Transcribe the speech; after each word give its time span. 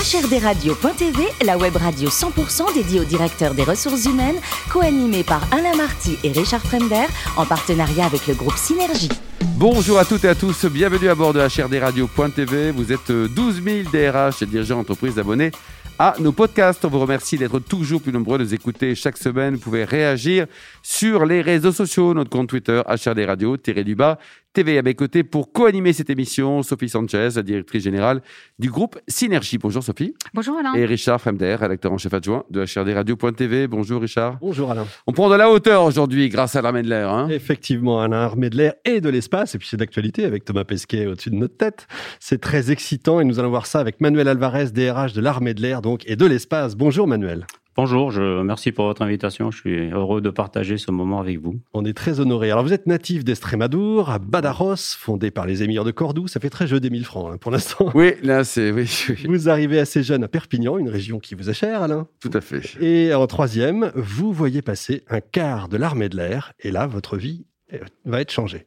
HRDRadio.tv, 0.00 1.24
la 1.44 1.58
web 1.58 1.76
radio 1.76 2.08
100% 2.08 2.72
dédiée 2.72 3.00
aux 3.00 3.04
directeurs 3.04 3.52
des 3.52 3.64
ressources 3.64 4.06
humaines, 4.06 4.40
co-animée 4.72 5.24
par 5.24 5.42
Alain 5.52 5.76
Marty 5.76 6.16
et 6.24 6.32
Richard 6.32 6.62
Fremder, 6.62 7.04
en 7.36 7.44
partenariat 7.44 8.06
avec 8.06 8.26
le 8.26 8.32
groupe 8.32 8.56
Synergie. 8.56 9.10
Bonjour 9.58 9.98
à 9.98 10.06
toutes 10.06 10.24
et 10.24 10.28
à 10.28 10.34
tous, 10.34 10.64
bienvenue 10.64 11.10
à 11.10 11.14
bord 11.14 11.34
de 11.34 11.40
HRDRadio.tv. 11.40 12.70
Vous 12.70 12.94
êtes 12.94 13.12
12 13.12 13.62
000 13.62 13.90
DRH 13.92 14.40
et 14.40 14.46
dirigeants 14.46 14.78
d'entreprises 14.78 15.18
abonnés 15.18 15.50
à 15.98 16.14
nos 16.18 16.32
podcasts. 16.32 16.82
On 16.86 16.88
vous 16.88 17.00
remercie 17.00 17.36
d'être 17.36 17.58
toujours 17.58 18.00
plus 18.00 18.10
nombreux, 18.10 18.38
de 18.38 18.44
nous 18.44 18.54
écouter 18.54 18.94
chaque 18.94 19.18
semaine. 19.18 19.56
Vous 19.56 19.60
pouvez 19.60 19.84
réagir 19.84 20.46
sur 20.82 21.26
les 21.26 21.42
réseaux 21.42 21.72
sociaux, 21.72 22.14
notre 22.14 22.30
compte 22.30 22.48
Twitter, 22.48 22.80
HRD 22.88 23.26
Radio, 23.26 23.58
du 23.58 23.94
bas, 23.94 24.18
TV 24.52 24.78
à 24.78 24.82
mes 24.82 24.94
côtés 24.94 25.22
pour 25.22 25.52
co-animer 25.52 25.92
cette 25.92 26.10
émission. 26.10 26.62
Sophie 26.62 26.88
Sanchez, 26.88 27.28
la 27.36 27.42
directrice 27.42 27.84
générale 27.84 28.20
du 28.58 28.68
groupe 28.68 28.98
Synergie. 29.06 29.58
Bonjour 29.58 29.82
Sophie. 29.82 30.14
Bonjour 30.34 30.58
Alain. 30.58 30.74
Et 30.74 30.84
Richard 30.84 31.20
Fremder, 31.20 31.54
rédacteur 31.54 31.92
en 31.92 31.98
chef 31.98 32.12
adjoint 32.12 32.44
de 32.50 32.64
HRD 32.64 32.94
Radio.tv. 32.94 33.68
Bonjour 33.68 34.02
Richard. 34.02 34.38
Bonjour 34.40 34.70
Alain. 34.72 34.86
On 35.06 35.12
prend 35.12 35.30
de 35.30 35.36
la 35.36 35.50
hauteur 35.50 35.84
aujourd'hui 35.84 36.28
grâce 36.28 36.56
à 36.56 36.62
l'armée 36.62 36.82
de 36.82 36.88
l'air. 36.88 37.10
Hein 37.12 37.28
Effectivement, 37.30 38.00
Alain, 38.00 38.22
armée 38.22 38.50
de 38.50 38.56
l'air 38.56 38.74
et 38.84 39.00
de 39.00 39.08
l'espace. 39.08 39.54
Et 39.54 39.58
puis 39.58 39.68
c'est 39.68 39.76
d'actualité 39.76 40.24
avec 40.24 40.44
Thomas 40.44 40.64
Pesquet 40.64 41.06
au-dessus 41.06 41.30
de 41.30 41.36
notre 41.36 41.56
tête. 41.56 41.86
C'est 42.18 42.40
très 42.40 42.72
excitant 42.72 43.20
et 43.20 43.24
nous 43.24 43.38
allons 43.38 43.50
voir 43.50 43.66
ça 43.66 43.78
avec 43.78 44.00
Manuel 44.00 44.26
Alvarez, 44.26 44.70
DRH 44.70 45.12
de 45.12 45.20
l'armée 45.20 45.54
de 45.54 45.62
l'air 45.62 45.80
donc 45.80 46.02
et 46.06 46.16
de 46.16 46.26
l'espace. 46.26 46.74
Bonjour 46.74 47.06
Manuel. 47.06 47.46
Bonjour, 47.76 48.10
je 48.10 48.42
merci 48.42 48.72
pour 48.72 48.86
votre 48.86 49.00
invitation. 49.02 49.50
Je 49.52 49.58
suis 49.58 49.90
heureux 49.90 50.20
de 50.20 50.30
partager 50.30 50.76
ce 50.76 50.90
moment 50.90 51.20
avec 51.20 51.38
vous. 51.38 51.60
On 51.72 51.84
est 51.84 51.92
très 51.92 52.18
honoré. 52.18 52.50
Alors 52.50 52.64
vous 52.64 52.72
êtes 52.72 52.86
natif 52.86 53.24
d'Estrémadour, 53.24 54.10
à 54.10 54.18
Badajoz, 54.18 54.96
fondé 54.98 55.30
par 55.30 55.46
les 55.46 55.62
émirs 55.62 55.84
de 55.84 55.92
Cordoue. 55.92 56.26
Ça 56.26 56.40
fait 56.40 56.50
très 56.50 56.66
jeu 56.66 56.80
des 56.80 56.90
1000 56.90 57.04
francs 57.04 57.32
hein, 57.32 57.36
pour 57.38 57.52
l'instant. 57.52 57.90
Oui, 57.94 58.14
là 58.22 58.42
c'est 58.42 58.72
oui, 58.72 58.90
Vous 59.24 59.48
arrivez 59.48 59.78
assez 59.78 60.02
jeune 60.02 60.24
à 60.24 60.28
Perpignan, 60.28 60.78
une 60.78 60.88
région 60.88 61.20
qui 61.20 61.36
vous 61.36 61.48
est 61.48 61.54
chère, 61.54 61.82
Alain. 61.82 62.08
Tout 62.20 62.30
à 62.34 62.40
fait. 62.40 62.60
Et 62.82 63.14
en 63.14 63.26
troisième, 63.28 63.92
vous 63.94 64.32
voyez 64.32 64.62
passer 64.62 65.04
un 65.08 65.20
quart 65.20 65.68
de 65.68 65.76
l'armée 65.76 66.08
de 66.08 66.16
l'air, 66.16 66.52
et 66.60 66.72
là 66.72 66.88
votre 66.88 67.16
vie 67.16 67.46
euh, 67.72 67.78
va 68.04 68.20
être 68.20 68.32
changée. 68.32 68.66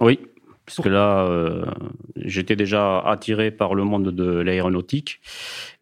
Oui, 0.00 0.20
parce 0.66 0.80
que 0.80 0.88
là, 0.88 1.26
euh, 1.26 1.66
j'étais 2.16 2.56
déjà 2.56 2.98
attiré 3.00 3.50
par 3.50 3.74
le 3.74 3.84
monde 3.84 4.10
de 4.10 4.40
l'aéronautique. 4.40 5.20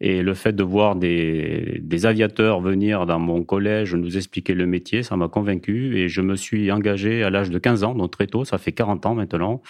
Et 0.01 0.23
le 0.23 0.35
fait 0.35 0.53
de 0.53 0.65
voir 0.65 0.97
des, 0.97 1.81
aviateurs 2.05 2.61
venir 2.61 3.07
dans 3.07 3.21
mon 3.21 3.45
collège 3.45 3.95
nous 3.95 4.17
expliquer 4.17 4.55
le 4.55 4.67
métier, 4.67 5.05
ça 5.05 5.17
m'a 5.17 5.29
convaincu. 5.29 5.97
Et 5.97 6.09
je 6.09 6.21
me 6.21 6.35
suis 6.35 6.73
engagé 6.73 7.23
à 7.23 7.31
l'âge 7.31 7.51
de 7.51 7.59
15 7.59 7.85
ans, 7.85 7.95
donc 7.95 8.11
très 8.11 8.27
tôt, 8.27 8.45
ça 8.45 8.59
fait 8.59 8.73
40 8.73 9.07
ans 9.07 9.15
maintenant, 9.15 9.63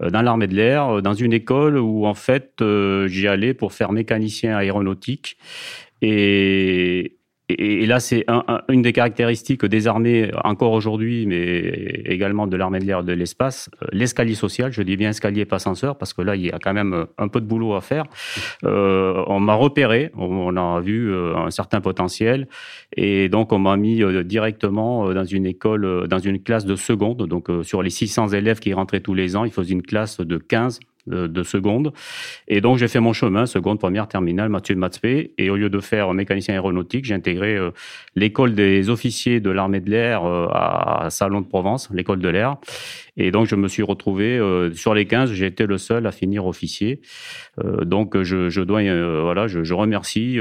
euh, 0.00 0.10
dans 0.10 0.22
l'armée 0.22 0.46
de 0.46 0.54
l'air, 0.54 0.96
euh, 0.96 1.00
dans 1.00 1.14
une 1.14 1.32
école 1.32 1.76
où 1.78 2.06
en 2.06 2.14
fait 2.14 2.62
j'y 3.06 3.26
allais 3.26 3.54
pour 3.54 3.72
faire 3.72 3.90
mécanicien 3.90 4.56
aéronautique. 4.56 5.38
Et, 6.02 7.16
et, 7.58 7.86
là, 7.86 8.00
c'est 8.00 8.24
une 8.68 8.82
des 8.82 8.92
caractéristiques 8.92 9.64
des 9.64 9.86
armées, 9.86 10.30
encore 10.44 10.72
aujourd'hui, 10.72 11.26
mais 11.26 12.02
également 12.04 12.46
de 12.46 12.56
l'armée 12.56 12.78
de 12.78 12.84
l'air 12.84 13.04
de 13.04 13.12
l'espace, 13.12 13.70
euh, 13.82 13.86
l'escalier 13.92 14.34
social. 14.34 14.72
Je 14.72 14.82
dis 14.82 14.96
bien 14.96 15.10
escalier, 15.10 15.44
pas 15.44 15.56
ascenseur, 15.56 15.96
parce 15.96 16.12
que 16.12 16.22
là, 16.22 16.36
il 16.36 16.46
y 16.46 16.50
a 16.50 16.58
quand 16.58 16.72
même 16.72 17.06
un 17.18 17.28
peu 17.28 17.40
de 17.40 17.46
boulot 17.46 17.74
à 17.74 17.80
faire. 17.80 18.04
Euh, 18.64 19.24
on 19.26 19.40
m'a 19.40 19.54
repéré, 19.54 20.10
on 20.16 20.56
a 20.56 20.80
vu 20.80 21.12
euh, 21.12 21.36
un 21.36 21.50
certain 21.50 21.80
potentiel, 21.80 22.48
et 22.96 23.28
donc 23.28 23.52
on 23.52 23.58
m'a 23.58 23.76
mis 23.76 24.02
directement 24.24 25.12
dans 25.12 25.24
une 25.24 25.46
école, 25.46 26.06
dans 26.08 26.18
une 26.18 26.42
classe 26.42 26.64
de 26.64 26.76
seconde. 26.76 27.26
Donc 27.26 27.48
sur 27.62 27.82
les 27.82 27.90
600 27.90 28.28
élèves 28.28 28.60
qui 28.60 28.72
rentraient 28.74 29.00
tous 29.00 29.14
les 29.14 29.36
ans, 29.36 29.44
il 29.44 29.52
faisait 29.52 29.72
une 29.72 29.82
classe 29.82 30.20
de 30.20 30.36
15 30.36 30.80
de, 31.06 31.42
seconde. 31.42 31.92
Et 32.46 32.60
donc, 32.60 32.78
j'ai 32.78 32.88
fait 32.88 33.00
mon 33.00 33.12
chemin, 33.12 33.46
seconde, 33.46 33.78
première, 33.78 34.06
terminale, 34.06 34.48
Mathieu 34.48 34.76
de. 34.76 35.32
Et 35.38 35.50
au 35.50 35.56
lieu 35.56 35.68
de 35.68 35.80
faire 35.80 36.12
mécanicien 36.14 36.54
aéronautique, 36.54 37.04
j'ai 37.04 37.14
intégré 37.14 37.56
euh, 37.56 37.70
l'école 38.14 38.54
des 38.54 38.88
officiers 38.88 39.40
de 39.40 39.50
l'armée 39.50 39.80
de 39.80 39.90
l'air 39.90 40.24
euh, 40.24 40.46
à 40.52 41.08
Salon 41.10 41.40
de 41.40 41.46
Provence, 41.46 41.88
l'école 41.92 42.20
de 42.20 42.28
l'air. 42.28 42.56
Et 43.16 43.30
donc, 43.30 43.46
je 43.46 43.56
me 43.56 43.68
suis 43.68 43.82
retrouvé 43.82 44.38
euh, 44.38 44.72
sur 44.72 44.94
les 44.94 45.04
15, 45.06 45.32
j'ai 45.32 45.46
été 45.46 45.66
le 45.66 45.76
seul 45.76 46.06
à 46.06 46.12
finir 46.12 46.46
officier. 46.46 47.00
donc, 47.82 48.20
je, 48.22 48.48
je 48.48 48.62
dois, 48.62 48.80
voilà, 48.82 49.46
je, 49.46 49.64
je 49.64 49.74
remercie 49.74 50.38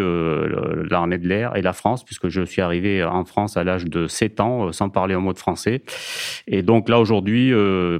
l'armée 0.90 1.18
de 1.18 1.28
l'air 1.28 1.56
et 1.58 1.62
la 1.62 1.74
France, 1.74 2.06
puisque 2.06 2.30
je 2.30 2.44
suis 2.44 2.62
arrivé 2.62 3.04
en 3.04 3.26
France 3.26 3.58
à 3.58 3.64
l'âge 3.64 3.86
de 3.86 4.08
7 4.08 4.40
ans, 4.40 4.72
sans 4.72 4.90
parler 4.90 5.16
un 5.16 5.20
mot 5.20 5.34
de 5.34 5.38
français. 5.38 5.82
Et 6.48 6.62
donc, 6.62 6.88
là, 6.88 7.00
aujourd'hui, 7.00 7.52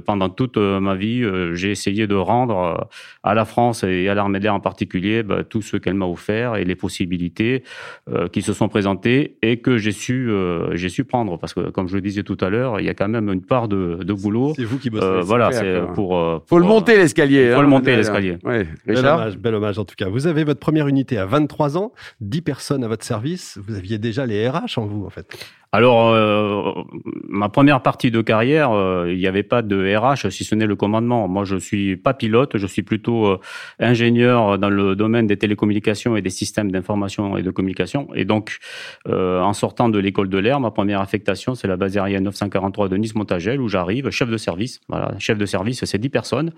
pendant 0.06 0.30
toute 0.30 0.56
ma 0.56 0.94
vie, 0.94 1.22
j'ai 1.52 1.70
essayé 1.70 2.06
de 2.06 2.14
rendre 2.14 2.51
euh, 2.58 2.74
à 3.22 3.34
la 3.34 3.44
France 3.44 3.84
et 3.84 4.08
à 4.08 4.14
l'armée 4.14 4.38
de 4.38 4.44
l'air 4.44 4.54
en 4.54 4.60
particulier 4.60 5.22
bah, 5.22 5.44
tout 5.44 5.62
ce 5.62 5.76
qu'elle 5.76 5.94
m'a 5.94 6.06
offert 6.06 6.56
et 6.56 6.64
les 6.64 6.74
possibilités 6.74 7.64
euh, 8.10 8.28
qui 8.28 8.42
se 8.42 8.52
sont 8.52 8.68
présentées 8.68 9.36
et 9.42 9.58
que 9.58 9.78
j'ai 9.78 9.92
su, 9.92 10.30
euh, 10.30 10.74
j'ai 10.76 10.88
su 10.88 11.04
prendre. 11.04 11.38
Parce 11.38 11.54
que, 11.54 11.70
comme 11.70 11.88
je 11.88 11.94
le 11.94 12.00
disais 12.00 12.22
tout 12.22 12.38
à 12.40 12.50
l'heure, 12.50 12.80
il 12.80 12.86
y 12.86 12.88
a 12.88 12.94
quand 12.94 13.08
même 13.08 13.30
une 13.30 13.42
part 13.42 13.68
de, 13.68 14.00
de 14.02 14.12
boulot. 14.12 14.52
C'est 14.56 14.64
vous 14.64 14.78
qui 14.78 14.90
bossez. 14.90 15.20
voilà, 15.22 15.52
c'est 15.52 15.82
pour, 15.94 16.42
Faut 16.46 16.58
le 16.58 16.66
monter 16.66 16.96
l'escalier. 16.96 17.52
Faut 17.52 17.60
le 17.60 17.66
hein, 17.66 17.70
monter 17.70 17.96
l'escalier. 17.96 18.38
Ouais. 18.44 18.66
Bel 18.86 18.98
hommage, 18.98 19.38
bel 19.38 19.54
hommage 19.54 19.78
en 19.78 19.84
tout 19.84 19.94
cas. 19.96 20.08
Vous 20.08 20.26
avez 20.26 20.44
votre 20.44 20.60
première 20.60 20.88
unité 20.88 21.18
à 21.18 21.26
23 21.26 21.76
ans, 21.76 21.92
10 22.20 22.42
personnes 22.42 22.84
à 22.84 22.88
votre 22.88 23.04
service. 23.04 23.58
Vous 23.62 23.74
aviez 23.74 23.98
déjà 23.98 24.26
les 24.26 24.48
RH 24.48 24.78
en 24.78 24.86
vous, 24.86 25.04
en 25.04 25.10
fait. 25.10 25.26
Alors, 25.74 26.10
euh, 26.10 26.82
ma 27.28 27.48
première 27.48 27.80
partie 27.80 28.10
de 28.10 28.20
carrière, 28.20 28.72
euh, 28.72 29.10
il 29.10 29.16
n'y 29.16 29.26
avait 29.26 29.42
pas 29.42 29.62
de 29.62 29.96
RH, 29.96 30.28
si 30.30 30.44
ce 30.44 30.54
n'est 30.54 30.66
le 30.66 30.76
commandement. 30.76 31.28
Moi, 31.28 31.44
je 31.44 31.56
suis 31.56 31.96
pas 31.96 32.12
pilote, 32.12 32.41
je 32.54 32.66
suis 32.66 32.82
plutôt 32.82 33.26
euh, 33.26 33.40
ingénieur 33.78 34.58
dans 34.58 34.70
le 34.70 34.96
domaine 34.96 35.26
des 35.26 35.36
télécommunications 35.36 36.16
et 36.16 36.22
des 36.22 36.30
systèmes 36.30 36.70
d'information 36.70 37.36
et 37.36 37.42
de 37.42 37.50
communication. 37.50 38.08
Et 38.14 38.24
donc, 38.24 38.58
en 39.06 39.52
sortant 39.52 39.88
de 39.88 39.98
l'école 39.98 40.28
de 40.28 40.38
l'air, 40.38 40.60
ma 40.60 40.70
première 40.70 41.00
affectation, 41.00 41.54
c'est 41.54 41.68
la 41.68 41.76
base 41.76 41.96
aérienne 41.96 42.24
943 42.24 42.88
de 42.88 42.96
Nice-Montagel, 42.96 43.60
où 43.60 43.68
j'arrive, 43.68 44.10
chef 44.10 44.28
de 44.28 44.36
service. 44.36 44.80
Voilà, 44.88 45.12
chef 45.18 45.38
de 45.38 45.46
service, 45.46 45.84
c'est 45.84 45.98
10 45.98 46.08
personnes. 46.08 46.52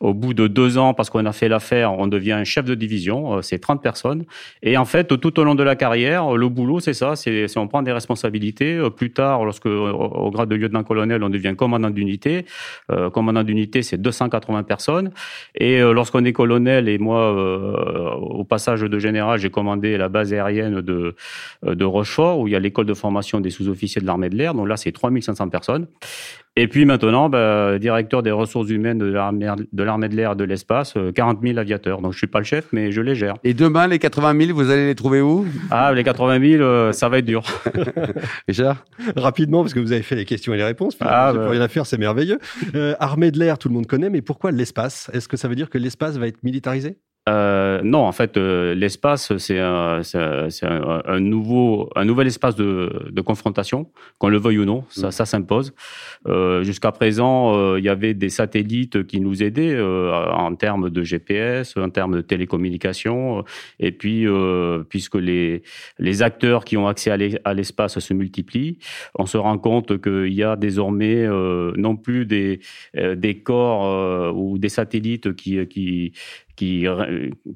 Au 0.00 0.14
bout 0.14 0.34
de 0.34 0.46
deux 0.46 0.78
ans, 0.78 0.94
parce 0.94 1.10
qu'on 1.10 1.26
a 1.26 1.32
fait 1.32 1.48
l'affaire, 1.48 1.92
on 1.92 2.06
devient 2.06 2.42
chef 2.44 2.64
de 2.64 2.74
division, 2.74 3.42
c'est 3.42 3.58
30 3.58 3.82
personnes. 3.82 4.24
Et 4.62 4.76
en 4.76 4.84
fait, 4.84 5.18
tout 5.20 5.38
au 5.38 5.44
long 5.44 5.54
de 5.54 5.62
la 5.62 5.76
carrière, 5.76 6.36
le 6.36 6.48
boulot, 6.48 6.80
c'est 6.80 6.94
ça, 6.94 7.16
c'est 7.16 7.46
on 7.56 7.68
prend 7.68 7.82
des 7.82 7.92
responsabilités 7.92 8.76
euh, 8.76 8.90
plus 8.90 9.12
tard, 9.12 9.44
lorsque 9.44 9.66
au 9.66 10.30
grade 10.30 10.48
de 10.48 10.56
lieutenant-colonel, 10.56 11.22
on 11.22 11.28
devient 11.28 11.54
commandant 11.56 11.90
d'unité. 11.90 12.46
Euh, 12.90 13.10
commandant 13.10 13.42
d'unité, 13.42 13.82
c'est 13.82 13.98
280 13.98 14.62
personnes. 14.64 15.12
Et 15.54 15.80
euh, 15.80 15.92
lorsqu'on 15.92 16.24
est 16.24 16.32
colonel, 16.32 16.88
et 16.88 16.98
moi, 16.98 17.32
au 18.16 18.44
passage 18.44 18.80
de 18.80 18.98
général, 18.98 19.38
j'ai 19.38 19.50
commandé 19.50 19.96
la 19.96 20.08
base 20.08 20.32
aérienne 20.32 20.80
de, 20.80 21.14
de 21.62 21.84
Rochefort, 21.84 22.38
où 22.40 22.48
il 22.48 22.52
y 22.52 22.56
a 22.56 22.60
l'école 22.60 22.86
de 22.86 22.94
formation 22.94 23.40
des 23.40 23.50
sous-officiers 23.50 24.00
de 24.00 24.06
l'armée 24.06 24.30
de 24.30 24.36
l'air. 24.36 24.54
Donc 24.54 24.68
là, 24.68 24.76
c'est 24.76 24.92
3500 24.92 25.48
personnes. 25.48 25.86
Et 26.56 26.66
puis 26.68 26.84
maintenant, 26.84 27.28
bah, 27.28 27.78
directeur 27.78 28.22
des 28.22 28.30
ressources 28.30 28.70
humaines 28.70 28.98
de 28.98 29.06
l'armée 29.06 29.48
de 29.72 30.16
l'air 30.16 30.36
de 30.36 30.44
l'espace, 30.44 30.94
40 31.14 31.38
000 31.42 31.58
aviateurs. 31.58 32.00
Donc 32.02 32.12
je 32.12 32.18
suis 32.18 32.26
pas 32.26 32.40
le 32.40 32.44
chef, 32.44 32.66
mais 32.72 32.92
je 32.92 33.00
les 33.00 33.14
gère. 33.14 33.34
Et 33.44 33.54
demain, 33.54 33.86
les 33.86 33.98
80 33.98 34.46
000, 34.46 34.58
vous 34.58 34.70
allez 34.70 34.86
les 34.86 34.94
trouver 34.94 35.20
où? 35.20 35.46
Ah, 35.70 35.92
les 35.92 36.02
80 36.02 36.58
000, 36.58 36.92
ça 36.92 37.08
va 37.08 37.18
être 37.18 37.24
dur. 37.24 37.44
Richard? 38.48 38.84
Rapidement, 39.16 39.62
parce 39.62 39.74
que 39.74 39.80
vous 39.80 39.92
avez 39.92 40.02
fait 40.02 40.16
les 40.16 40.24
questions 40.24 40.52
et 40.52 40.56
les 40.56 40.64
réponses. 40.64 40.96
Ah, 41.00 41.32
bah... 41.32 41.48
rien 41.48 41.60
à 41.60 41.68
faire, 41.68 41.86
c'est 41.86 41.98
merveilleux. 41.98 42.38
Euh, 42.74 42.94
armée 42.98 43.30
de 43.30 43.38
l'air, 43.38 43.56
tout 43.56 43.68
le 43.68 43.74
monde 43.74 43.86
connaît, 43.86 44.10
mais 44.10 44.20
pourquoi 44.20 44.50
l'espace? 44.50 45.10
Est-ce 45.12 45.28
que 45.28 45.36
ça 45.36 45.48
veut 45.48 45.54
dire 45.54 45.70
que 45.70 45.78
l'espace 45.78 46.16
va 46.18 46.26
être 46.26 46.42
militarisé? 46.42 46.98
Euh, 47.30 47.80
non, 47.84 48.00
en 48.00 48.12
fait, 48.12 48.36
euh, 48.36 48.74
l'espace, 48.74 49.36
c'est 49.38 49.58
un, 49.58 50.00
un, 50.14 51.02
un, 51.04 51.20
nouveau, 51.20 51.88
un 51.94 52.04
nouvel 52.04 52.26
espace 52.26 52.56
de, 52.56 53.08
de 53.10 53.20
confrontation, 53.20 53.90
qu'on 54.18 54.28
le 54.28 54.38
veuille 54.38 54.58
ou 54.58 54.64
non, 54.64 54.84
ça, 54.88 55.08
mm. 55.08 55.10
ça 55.12 55.26
s'impose. 55.26 55.72
Euh, 56.26 56.64
Jusqu'à 56.64 56.92
présent, 56.92 57.56
euh, 57.56 57.78
il 57.78 57.84
y 57.84 57.88
avait 57.88 58.14
des 58.14 58.30
satellites 58.30 59.06
qui 59.06 59.20
nous 59.20 59.42
aidaient 59.42 59.74
euh, 59.74 60.12
en 60.32 60.54
termes 60.56 60.90
de 60.90 61.02
GPS, 61.04 61.76
en 61.76 61.90
termes 61.90 62.16
de 62.16 62.20
télécommunications, 62.20 63.44
et 63.78 63.92
puis, 63.92 64.26
puisque 64.88 65.14
les, 65.16 65.62
les 65.98 66.22
acteurs 66.22 66.64
qui 66.64 66.76
ont 66.76 66.88
accès 66.88 67.10
à 67.44 67.54
l'espace 67.54 67.98
se 67.98 68.14
multiplient, 68.14 68.78
on 69.14 69.26
se 69.26 69.36
rend 69.36 69.58
compte 69.58 70.00
qu'il 70.00 70.32
y 70.32 70.42
a 70.42 70.56
désormais 70.56 71.26
non 71.76 71.96
plus 71.96 72.26
des, 72.26 72.60
des 72.94 73.38
corps 73.38 74.34
ou 74.36 74.58
des 74.58 74.68
satellites 74.68 75.34
qui, 75.34 75.66
qui 75.68 76.12
qui, 76.60 76.84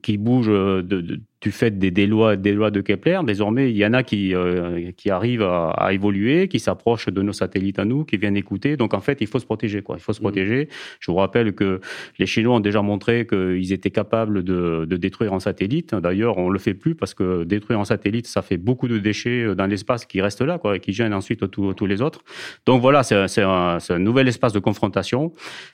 qui 0.02 0.16
bouge 0.16 0.46
de, 0.48 0.82
de, 0.82 1.20
du 1.44 1.52
fait 1.52 1.78
des, 1.78 1.90
des, 1.90 2.06
lois, 2.06 2.36
des 2.36 2.52
lois 2.52 2.70
de 2.70 2.80
Kepler, 2.80 3.20
désormais, 3.24 3.70
il 3.70 3.76
y 3.76 3.84
en 3.84 3.92
a 3.92 4.02
qui, 4.02 4.34
euh, 4.34 4.90
qui 4.96 5.10
arrivent 5.10 5.42
à, 5.42 5.68
à 5.70 5.92
évoluer, 5.92 6.48
qui 6.48 6.58
s'approchent 6.58 7.10
de 7.10 7.20
nos 7.20 7.34
satellites 7.34 7.78
à 7.78 7.84
nous, 7.84 8.04
qui 8.04 8.16
viennent 8.16 8.38
écouter. 8.38 8.78
Donc, 8.78 8.94
en 8.94 9.00
fait, 9.00 9.18
il 9.20 9.26
faut 9.26 9.38
se 9.38 9.44
protéger. 9.44 9.82
Quoi. 9.82 9.96
Il 9.98 10.00
faut 10.00 10.14
se 10.14 10.20
mmh. 10.20 10.22
protéger. 10.22 10.68
Je 11.00 11.10
vous 11.10 11.18
rappelle 11.18 11.52
que 11.52 11.82
les 12.18 12.24
Chinois 12.24 12.56
ont 12.56 12.60
déjà 12.60 12.80
montré 12.80 13.26
qu'ils 13.26 13.74
étaient 13.74 13.90
capables 13.90 14.42
de, 14.42 14.86
de 14.88 14.96
détruire 14.96 15.34
un 15.34 15.40
satellite. 15.40 15.94
D'ailleurs, 15.94 16.38
on 16.38 16.48
le 16.48 16.58
fait 16.58 16.72
plus 16.72 16.94
parce 16.94 17.12
que 17.12 17.44
détruire 17.44 17.78
un 17.78 17.84
satellite, 17.84 18.26
ça 18.26 18.40
fait 18.40 18.56
beaucoup 18.56 18.88
de 18.88 18.96
déchets 18.96 19.54
dans 19.54 19.66
l'espace 19.66 20.06
qui 20.06 20.22
restent 20.22 20.40
là, 20.40 20.56
quoi, 20.56 20.76
et 20.76 20.80
qui 20.80 20.94
gênent 20.94 21.12
ensuite 21.12 21.50
tous 21.50 21.86
les 21.86 22.00
autres. 22.00 22.22
Donc 22.64 22.80
voilà, 22.80 23.02
c'est 23.02 23.42
un, 23.42 23.78
un, 23.86 23.98
nouvel 23.98 24.28
espace 24.28 24.54
de 24.54 24.60
confrontation. 24.60 25.32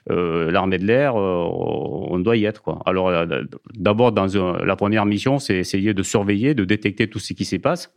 Euh, 0.09 0.51
L'armée 0.51 0.79
de 0.79 0.85
l'air, 0.85 1.15
euh, 1.15 1.47
on 2.11 2.19
doit 2.19 2.35
y 2.35 2.43
être. 2.43 2.61
Quoi. 2.61 2.79
Alors, 2.85 3.07
euh, 3.07 3.25
d'abord, 3.73 4.11
dans 4.11 4.27
la 4.65 4.75
première 4.75 5.05
mission, 5.05 5.39
c'est 5.39 5.60
essayer 5.61 5.93
de 5.93 6.03
surveiller, 6.03 6.53
de 6.53 6.65
détecter 6.65 7.07
tout 7.07 7.19
ce 7.19 7.33
qui 7.33 7.45
s'y 7.45 7.59
passe 7.59 7.93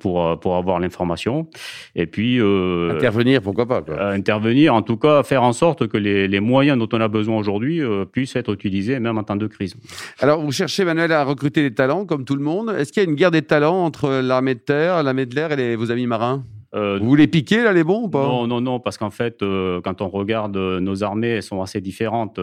pour, 0.00 0.38
pour 0.40 0.56
avoir 0.56 0.78
l'information. 0.80 1.48
Et 1.94 2.06
puis... 2.06 2.38
intervenir, 2.38 3.40
pourquoi 3.42 3.66
pas 3.66 3.82
Intervenir, 4.12 4.74
en 4.74 4.82
tout 4.82 4.96
cas, 4.96 5.22
faire 5.22 5.42
en 5.42 5.52
sorte 5.52 5.86
que 5.86 5.96
les, 5.96 6.28
les 6.28 6.40
moyens 6.40 6.78
dont 6.78 6.88
on 6.92 7.00
a 7.00 7.08
besoin 7.08 7.38
aujourd'hui 7.38 7.80
puissent 8.12 8.36
être 8.36 8.52
utilisés, 8.52 9.00
même 9.00 9.18
en 9.18 9.22
temps 9.22 9.36
de 9.36 9.46
crise. 9.46 9.74
Alors, 10.20 10.40
vous 10.40 10.52
cherchez, 10.52 10.84
Manuel, 10.84 11.12
à 11.12 11.24
recruter 11.24 11.62
des 11.62 11.74
talents, 11.74 12.04
comme 12.04 12.24
tout 12.24 12.36
le 12.36 12.42
monde. 12.42 12.74
Est-ce 12.78 12.92
qu'il 12.92 13.02
y 13.02 13.06
a 13.06 13.08
une 13.08 13.16
guerre 13.16 13.30
des 13.30 13.42
talents 13.42 13.84
entre 13.84 14.20
l'armée 14.22 14.54
de 14.54 14.60
terre, 14.60 15.02
l'armée 15.02 15.26
de 15.26 15.34
l'air 15.34 15.52
et 15.52 15.56
les, 15.56 15.76
vos 15.76 15.90
amis 15.90 16.06
marins? 16.06 16.44
Euh, 16.76 16.98
vous 17.00 17.14
les 17.14 17.26
piquez 17.26 17.62
là, 17.62 17.72
les 17.72 17.84
bons 17.84 18.04
ou 18.04 18.08
pas? 18.08 18.22
Non, 18.22 18.46
non, 18.46 18.60
non, 18.60 18.80
parce 18.80 18.98
qu'en 18.98 19.10
fait, 19.10 19.42
euh, 19.42 19.80
quand 19.80 20.02
on 20.02 20.08
regarde 20.08 20.56
euh, 20.56 20.80
nos 20.80 21.02
armées, 21.02 21.28
elles 21.28 21.42
sont 21.42 21.62
assez 21.62 21.80
différentes. 21.80 22.38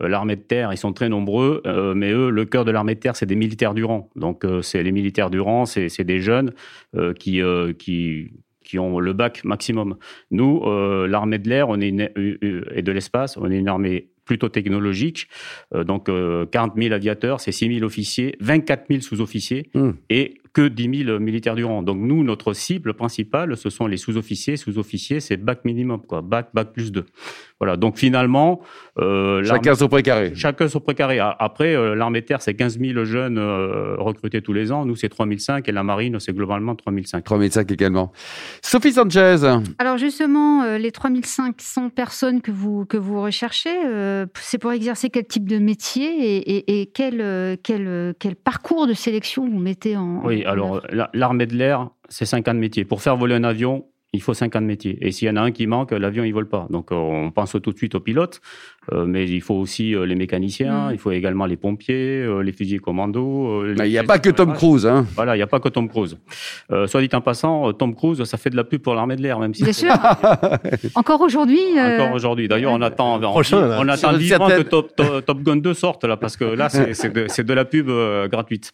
l'armée 0.00 0.36
de 0.36 0.40
terre, 0.40 0.72
ils 0.72 0.78
sont 0.78 0.92
très 0.92 1.08
nombreux, 1.08 1.62
mais 1.94 2.10
eux, 2.10 2.30
le 2.30 2.44
cœur 2.44 2.64
de 2.64 2.70
l'armée 2.70 2.94
de 2.94 3.00
terre, 3.00 3.16
c'est 3.16 3.26
des 3.26 3.36
militaires 3.36 3.74
du 3.74 3.84
rang. 3.84 4.10
Donc, 4.16 4.44
c'est 4.62 4.82
les 4.82 4.92
militaires 4.92 5.30
du 5.30 5.40
rang, 5.40 5.66
c'est 5.66 6.04
des 6.04 6.20
jeunes 6.20 6.52
qui, 7.18 7.40
qui, 7.78 8.30
qui 8.64 8.78
ont 8.78 8.98
le 8.98 9.12
bac 9.12 9.44
maximum. 9.44 9.96
Nous, 10.30 10.62
l'armée 11.06 11.38
de 11.38 11.48
l'air, 11.48 11.68
on 11.68 11.80
est 11.80 12.12
et 12.16 12.82
de 12.82 12.92
l'espace, 12.92 13.36
on 13.36 13.50
est 13.50 13.58
une 13.58 13.68
armée 13.68 14.08
plutôt 14.24 14.48
technologique. 14.48 15.28
donc, 15.74 16.06
40 16.06 16.72
000 16.76 16.94
aviateurs, 16.94 17.40
c'est 17.40 17.52
6 17.52 17.74
000 17.74 17.84
officiers, 17.84 18.36
24 18.40 18.86
000 18.88 19.00
sous-officiers 19.00 19.70
hmm. 19.74 19.90
et 20.10 20.34
que 20.56 20.68
10 20.68 21.04
000 21.04 21.18
militaires 21.18 21.54
du 21.54 21.64
rang. 21.64 21.82
Donc 21.82 21.98
nous, 21.98 22.24
notre 22.24 22.54
cible 22.54 22.94
principale, 22.94 23.58
ce 23.58 23.68
sont 23.68 23.86
les 23.86 23.98
sous-officiers. 23.98 24.56
Sous-officiers, 24.56 25.20
c'est 25.20 25.36
bac 25.36 25.66
minimum, 25.66 26.00
quoi. 26.00 26.22
Bac, 26.22 26.48
bac 26.54 26.72
plus 26.72 26.92
2. 26.92 27.04
Voilà. 27.60 27.76
Donc 27.76 27.98
finalement, 27.98 28.62
euh, 28.98 29.44
chacun 29.44 29.74
son 29.74 29.88
précaré. 29.88 30.34
Chacun 30.34 30.68
son 30.68 30.80
précaré. 30.80 31.18
Après, 31.20 31.74
euh, 31.74 31.94
l'armée 31.94 32.22
de 32.22 32.26
terre, 32.26 32.40
c'est 32.40 32.54
15 32.54 32.78
000 32.78 33.04
jeunes 33.04 33.36
euh, 33.36 33.96
recrutés 33.98 34.40
tous 34.40 34.54
les 34.54 34.72
ans. 34.72 34.86
Nous, 34.86 34.96
c'est 34.96 35.10
3 35.10 35.26
500 35.26 35.58
et 35.66 35.72
la 35.72 35.82
marine, 35.82 36.18
c'est 36.20 36.34
globalement 36.34 36.74
3 36.74 36.90
500. 37.04 37.20
3 37.20 37.38
500 37.50 37.60
également. 37.68 38.12
Sophie 38.62 38.92
Sanchez. 38.92 39.36
Alors 39.78 39.98
justement, 39.98 40.78
les 40.78 40.90
3 40.90 41.10
500 41.22 41.90
personnes 41.90 42.40
que 42.40 42.50
vous 42.50 42.86
que 42.86 42.96
vous 42.96 43.20
recherchez, 43.20 43.76
c'est 44.40 44.58
pour 44.58 44.72
exercer 44.72 45.10
quel 45.10 45.26
type 45.26 45.48
de 45.48 45.58
métier 45.58 46.38
et, 46.48 46.80
et, 46.80 46.86
quel, 46.86 47.58
quel, 47.62 48.14
quel 48.18 48.36
parcours 48.36 48.86
de 48.86 48.94
sélection 48.94 49.46
vous 49.46 49.58
mettez 49.58 49.98
en 49.98 50.24
Oui, 50.24 50.45
alors 50.46 50.82
l'armée 51.12 51.46
de 51.46 51.54
l'air, 51.54 51.88
c'est 52.08 52.26
50 52.26 52.56
métiers. 52.56 52.84
Pour 52.84 53.02
faire 53.02 53.16
voler 53.16 53.34
un 53.34 53.44
avion, 53.44 53.86
il 54.12 54.22
faut 54.22 54.34
50 54.34 54.64
métiers. 54.64 54.98
Et 55.00 55.12
s'il 55.12 55.28
y 55.28 55.30
en 55.30 55.36
a 55.36 55.40
un 55.40 55.52
qui 55.52 55.66
manque, 55.66 55.92
l'avion, 55.92 56.24
il 56.24 56.32
vole 56.32 56.48
pas. 56.48 56.66
Donc, 56.70 56.90
on 56.90 57.30
pense 57.30 57.56
tout 57.62 57.72
de 57.72 57.76
suite 57.76 57.94
aux 57.94 58.00
pilotes, 58.00 58.40
euh, 58.40 58.75
mais 58.92 59.28
il 59.28 59.40
faut 59.40 59.54
aussi 59.54 59.94
euh, 59.94 60.06
les 60.06 60.14
mécaniciens, 60.14 60.88
mm. 60.88 60.92
il 60.92 60.98
faut 60.98 61.10
également 61.10 61.46
les 61.46 61.56
pompiers, 61.56 62.22
euh, 62.22 62.40
les 62.40 62.52
fusiliers 62.52 62.78
commando. 62.78 63.64
il 63.66 63.82
n'y 63.82 63.98
a 63.98 64.04
pas 64.04 64.18
que 64.18 64.30
Tom 64.30 64.52
Cruise. 64.54 64.86
Hein. 64.86 65.06
Voilà, 65.14 65.34
il 65.34 65.38
n'y 65.38 65.42
a 65.42 65.46
pas 65.46 65.60
que 65.60 65.68
Tom 65.68 65.88
Cruise. 65.88 66.18
soit 66.86 67.00
dit 67.00 67.08
en 67.12 67.20
passant, 67.20 67.72
Tom 67.72 67.94
Cruise, 67.94 68.22
ça 68.24 68.36
fait 68.36 68.50
de 68.50 68.56
la 68.56 68.64
pub 68.64 68.80
pour 68.82 68.94
l'armée 68.94 69.16
de 69.16 69.22
l'air, 69.22 69.38
même 69.38 69.54
si. 69.54 69.62
Bien 69.62 69.72
sûr. 69.72 69.92
Encore 70.94 71.20
aujourd'hui. 71.20 71.60
Encore 71.78 72.12
aujourd'hui. 72.12 72.48
D'ailleurs, 72.48 72.72
on 72.72 72.82
attend, 72.82 73.18
Prochain, 73.18 73.78
on, 73.78 73.88
attend 73.88 74.12
vivement 74.12 74.48
que 74.48 74.62
Top, 74.62 75.42
Gun 75.42 75.56
2 75.56 75.74
sorte 75.74 76.04
là, 76.04 76.16
parce 76.16 76.36
que 76.36 76.44
là, 76.44 76.68
c'est 76.68 77.12
de, 77.12 77.42
de, 77.42 77.54
la 77.54 77.64
pub 77.64 77.90
gratuite. 78.30 78.72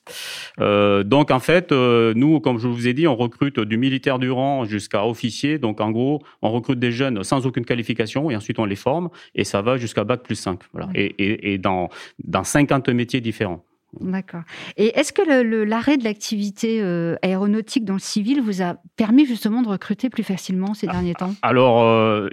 donc, 0.58 1.30
en 1.30 1.40
fait, 1.40 1.72
nous, 1.72 2.40
comme 2.40 2.58
je 2.58 2.68
vous 2.68 2.88
ai 2.88 2.92
dit, 2.92 3.06
on 3.06 3.16
recrute 3.16 3.60
du 3.60 3.76
militaire 3.76 4.18
du 4.18 4.30
rang 4.30 4.64
jusqu'à 4.64 5.06
officier. 5.06 5.58
Donc, 5.58 5.80
en 5.80 5.90
gros, 5.90 6.22
on 6.42 6.50
recrute 6.50 6.78
des 6.78 6.92
jeunes 6.92 7.22
sans 7.24 7.46
aucune 7.46 7.64
qualification 7.64 8.30
et 8.30 8.36
ensuite 8.36 8.58
on 8.58 8.64
les 8.64 8.76
forme 8.76 9.08
et 9.34 9.44
ça 9.44 9.62
va 9.62 9.76
jusqu'à 9.76 10.01
bac 10.04 10.22
plus 10.22 10.36
5. 10.36 10.60
Voilà. 10.72 10.88
Et, 10.94 11.54
et, 11.54 11.58
dans, 11.58 11.88
dans 12.24 12.44
50 12.44 12.88
métiers 12.90 13.20
différents. 13.20 13.64
D'accord. 14.00 14.42
Et 14.78 14.98
est-ce 14.98 15.12
que 15.12 15.22
l'arrêt 15.64 15.98
de 15.98 16.04
l'activité 16.04 16.80
euh, 16.80 17.16
aéronautique 17.20 17.84
dans 17.84 17.92
le 17.94 17.98
civil 17.98 18.40
vous 18.40 18.62
a 18.62 18.76
permis 18.96 19.26
justement 19.26 19.60
de 19.60 19.68
recruter 19.68 20.08
plus 20.08 20.22
facilement 20.22 20.72
ces 20.72 20.86
derniers 20.86 21.14
temps? 21.14 21.34
Alors, 21.42 21.82
euh, 21.82 22.28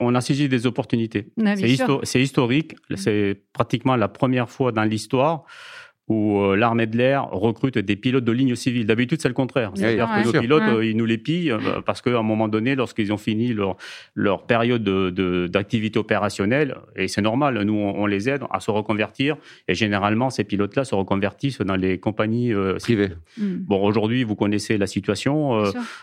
on 0.00 0.14
a 0.16 0.20
saisi 0.20 0.48
des 0.48 0.66
opportunités. 0.66 1.28
C'est 1.54 2.20
historique. 2.20 2.74
C'est 2.96 3.40
pratiquement 3.52 3.94
la 3.94 4.08
première 4.08 4.50
fois 4.50 4.72
dans 4.72 4.84
l'histoire 4.84 5.44
où 6.10 6.40
euh, 6.40 6.56
l'armée 6.56 6.86
de 6.86 6.96
l'air 6.96 7.28
recrute 7.30 7.78
des 7.78 7.96
pilotes 7.96 8.24
de 8.24 8.32
ligne 8.32 8.56
civile. 8.56 8.84
D'habitude, 8.84 9.22
c'est 9.22 9.28
le 9.28 9.34
contraire. 9.34 9.70
C'est-à-dire 9.74 10.08
que 10.08 10.24
nos 10.24 10.40
pilotes, 10.40 10.62
euh, 10.62 10.84
ils 10.84 10.96
nous 10.96 11.06
les 11.06 11.18
pillent 11.18 11.52
euh, 11.52 11.80
parce 11.86 12.02
qu'à 12.02 12.18
un 12.18 12.22
moment 12.22 12.48
donné, 12.48 12.74
lorsqu'ils 12.74 13.12
ont 13.12 13.16
fini 13.16 13.52
leur, 13.54 13.76
leur 14.14 14.44
période 14.44 14.82
d'activité 14.82 15.94
de, 15.94 15.98
opérationnelle, 16.00 16.76
et 16.96 17.06
c'est 17.06 17.22
normal, 17.22 17.62
nous, 17.62 17.74
on, 17.74 18.06
les 18.06 18.28
aide 18.28 18.42
à 18.50 18.58
se 18.58 18.72
reconvertir. 18.72 19.36
Et 19.68 19.74
généralement, 19.74 20.30
ces 20.30 20.42
pilotes-là 20.42 20.84
se 20.84 20.96
reconvertissent 20.96 21.60
dans 21.60 21.76
les 21.76 21.98
compagnies 21.98 22.52
privées. 22.80 23.10
Mm. 23.38 23.56
Bon, 23.60 23.84
aujourd'hui, 23.84 24.24
vous 24.24 24.34
connaissez 24.34 24.78
la 24.78 24.88
situation. 24.88 25.62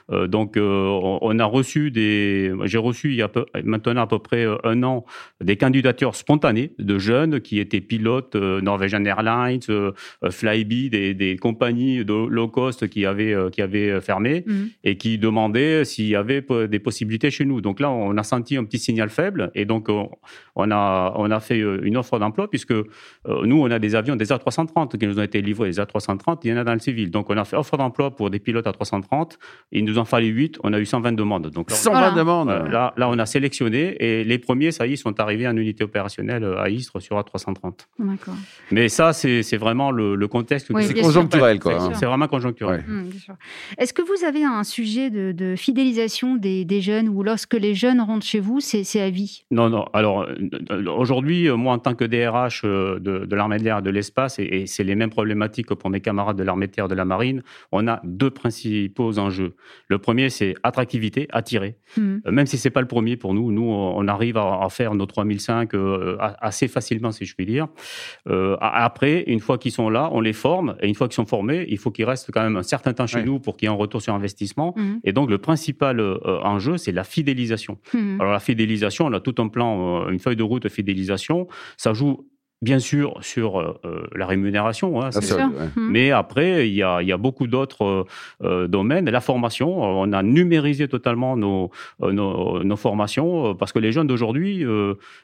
donc, 0.10 0.56
on, 0.58 1.40
a 1.40 1.46
reçu 1.46 1.92
des. 1.92 2.54
J'ai 2.64 2.78
reçu 2.78 3.10
il 3.10 3.16
y 3.16 3.22
a 3.22 3.32
maintenant 3.64 4.04
à 4.04 4.08
peu 4.08 4.20
près 4.20 4.46
un 4.64 4.84
an 4.84 5.06
des 5.44 5.58
candidatures 5.58 6.16
spontanées 6.16 6.72
de 6.80 6.98
jeunes 6.98 7.42
qui 7.42 7.60
étaient 7.60 7.82
pilotes 7.82 8.36
Norwegian 8.36 9.04
Airlines, 9.04 9.60
euh, 9.70 9.92
Flybe, 10.30 10.90
des, 10.90 11.14
des, 11.14 11.38
compagnies 11.38 12.04
de 12.04 12.14
low 12.14 12.48
cost 12.48 12.88
qui 12.88 13.06
avaient, 13.06 13.34
euh, 13.34 13.50
qui 13.50 13.62
avaient 13.62 13.90
euh, 13.90 14.02
fermé 14.02 14.44
mhm. 14.46 14.70
et 14.84 14.98
qui 14.98 15.18
demandaient 15.18 15.86
s'il 15.86 16.08
y 16.08 16.16
avait 16.16 16.44
des 16.68 16.80
possibilités 16.80 17.32
chez 17.32 17.46
nous. 17.46 17.62
Donc 17.62 17.80
là, 17.80 17.90
on 17.92 18.18
a 18.18 18.24
senti 18.24 18.58
un 18.58 18.64
petit 18.64 18.80
signal 18.80 19.10
faible 19.10 19.52
et 19.56 19.66
donc 19.66 19.90
on 19.90 20.72
a, 20.72 21.14
on 21.16 21.32
a 21.32 21.40
fait 21.40 21.60
une 21.60 21.98
offre 21.98 22.20
d'emploi 22.20 22.50
puisque 22.50 22.74
nous, 22.74 23.62
on 23.62 23.72
a 23.72 23.80
des 23.80 23.96
avions, 23.96 24.16
des 24.16 24.28
A330 24.28 24.98
qui 24.98 25.08
nous 25.08 25.20
ont 25.20 25.24
été 25.24 25.42
livrés. 25.42 25.68
Les 25.68 25.80
A330, 25.80 26.40
il 26.44 26.52
y 26.52 26.54
en 26.54 26.58
a 26.58 26.64
dans 26.64 26.74
le 26.74 26.80
civil. 26.80 27.12
Donc 27.12 27.30
on 27.30 27.38
a 27.38 27.46
fait 27.46 27.58
offre 27.58 27.78
d'emploi 27.78 28.16
pour 28.16 28.30
des 28.30 28.40
pilotes 28.40 28.66
A330. 28.66 29.38
Il 29.72 29.86
nous 29.86 29.98
en 29.98 30.06
fallait 30.06 30.28
8. 30.28 30.60
On 30.64 30.74
a 30.74 30.80
eu 30.80 30.86
120 30.86 31.14
demandes. 31.14 31.50
Donc 31.50 31.70
là, 31.70 31.76
120 31.76 32.16
demandes 32.16 32.50
là, 32.50 32.94
là, 32.98 33.10
on 33.10 33.18
a 33.20 33.26
sélectionné 33.26 33.96
et 34.00 34.24
les 34.24 34.38
premiers, 34.38 34.72
ça 34.72 34.88
y 34.88 34.94
est, 34.94 34.96
sont 34.96 35.20
arrivés 35.20 35.48
en 35.48 35.56
unité 35.56 35.84
opérationnelle 35.84 36.44
à 36.58 36.70
Istres 36.70 37.02
sur 37.02 37.20
A330. 37.20 37.88
D'accord. 38.00 38.36
Mais 38.72 38.90
ça, 38.90 39.14
c'est 39.14 39.58
vraiment 39.58 39.87
le, 39.92 40.28
contexte. 40.28 40.72
c'est 40.82 41.02
conjoncturel, 41.02 41.60
quoi. 41.60 41.94
C'est 41.94 42.06
vraiment 42.06 42.28
conjoncturel. 42.28 42.84
Mmh, 42.88 43.10
Est-ce 43.78 43.94
que 43.94 44.02
vous 44.02 44.26
avez 44.26 44.44
un 44.44 44.64
sujet 44.64 45.10
de, 45.10 45.56
fidélisation 45.56 46.36
des, 46.36 46.82
jeunes 46.82 47.10
ou 47.10 47.24
lorsque 47.24 47.56
les 47.56 47.74
jeunes 47.74 48.02
rentrent 48.02 48.26
chez 48.26 48.40
vous, 48.40 48.60
c'est 48.60 49.02
à 49.02 49.10
vie? 49.10 49.44
Non, 49.52 49.70
non. 49.70 49.86
Alors, 49.94 50.28
euh, 50.72 50.86
aujourd'hui, 50.86 51.48
euh, 51.48 51.56
moi, 51.56 51.74
en 51.74 51.80
tant 51.80 51.96
que 51.96 52.06
DRH 52.06 52.62
euh, 52.66 53.00
de, 53.00 53.36
l'armée 53.36 53.58
de 53.58 53.64
l'air 53.64 53.80
et 53.80 53.82
de 53.82 53.90
l'espace, 53.90 54.40
et, 54.40 54.66
c'est 54.68 54.84
les 54.84 54.96
mêmes 54.96 55.10
problématiques 55.10 55.68
que 55.68 55.74
pour 55.74 55.90
mes 55.90 56.02
camarades 56.02 56.38
de 56.38 56.44
l'armée 56.44 56.68
de 56.68 56.72
terre 56.72 56.86
et 56.86 56.90
de 56.90 56.96
la 56.96 57.06
marine, 57.06 57.44
on 57.72 57.88
a 57.88 58.00
deux 58.04 58.30
principaux 58.30 59.18
enjeux. 59.20 59.56
Le 59.88 59.98
premier, 59.98 60.30
c'est 60.30 60.56
attractivité, 60.64 61.28
attirer. 61.32 61.78
Mmh. 61.98 62.18
Même 62.32 62.46
si 62.46 62.58
c'est 62.58 62.70
pas 62.70 62.82
le 62.82 62.88
premier 62.88 63.18
pour 63.18 63.34
nous, 63.34 63.52
nous, 63.52 63.64
on 63.64 64.08
arrive 64.08 64.38
à, 64.38 64.68
faire 64.70 64.94
nos 64.96 65.06
3005 65.06 65.72
assez 66.40 66.68
facilement, 66.68 67.12
si 67.12 67.26
je 67.26 67.36
puis 67.36 67.46
dire. 67.46 67.68
après, 68.60 69.24
une 69.28 69.40
fois 69.40 69.58
qu'ils 69.58 69.72
sont 69.72 69.77
là, 69.90 70.10
on 70.12 70.22
les 70.22 70.34
forme, 70.34 70.76
et 70.82 70.88
une 70.88 70.96
fois 70.96 71.08
qu'ils 71.08 71.16
sont 71.16 71.26
formés, 71.26 71.66
il 71.70 71.78
faut 71.78 71.92
qu'ils 71.92 72.06
restent 72.06 72.32
quand 72.32 72.42
même 72.42 72.58
un 72.58 72.64
certain 72.64 72.94
temps 72.94 73.08
chez 73.08 73.24
nous 73.24 73.40
pour 73.40 73.58
qu'il 73.58 73.68
y 73.68 73.72
ait 73.72 73.74
un 73.74 73.78
retour 73.78 74.02
sur 74.02 74.14
investissement. 74.14 74.74
Mhm. 74.76 75.00
Et 75.04 75.14
donc, 75.14 75.30
le 75.30 75.38
principal 75.38 76.00
euh, 76.00 76.18
enjeu, 76.44 76.78
c'est 76.78 76.92
la 76.92 77.04
fidélisation. 77.04 77.78
Mhm. 77.94 78.18
Alors, 78.20 78.34
la 78.34 78.40
fidélisation, 78.40 79.06
on 79.06 79.14
a 79.14 79.20
tout 79.20 79.36
un 79.42 79.48
plan, 79.48 80.06
euh, 80.06 80.10
une 80.10 80.20
feuille 80.20 80.36
de 80.36 80.44
route 80.44 80.64
de 80.64 80.70
fidélisation. 80.70 81.48
Ça 81.78 81.94
joue 81.94 82.26
Bien 82.64 82.80
sûr, 82.80 83.20
sur 83.22 83.60
euh, 83.60 83.80
euh, 83.86 84.08
la 84.16 84.26
rémunération, 84.26 85.00
hein, 85.00 85.10
mmh. 85.12 85.80
mais 85.92 86.10
après, 86.10 86.68
il 86.68 86.74
y 86.74 86.82
a, 86.82 87.04
il 87.04 87.08
y 87.08 87.12
a 87.12 87.18
beaucoup 87.18 87.46
d'autres 87.46 88.08
euh, 88.44 88.68
domaines. 88.68 89.08
La 89.12 89.22
formation, 89.22 89.80
on 89.80 90.12
a 90.12 90.24
numérisé 90.24 90.88
totalement 90.88 91.38
nos, 91.38 91.70
nos, 92.00 92.64
nos 92.64 92.76
formations 92.76 93.54
parce 93.54 93.72
que 93.72 93.78
les 93.78 93.92
jeunes 93.92 94.08
d'aujourd'hui, 94.08 94.66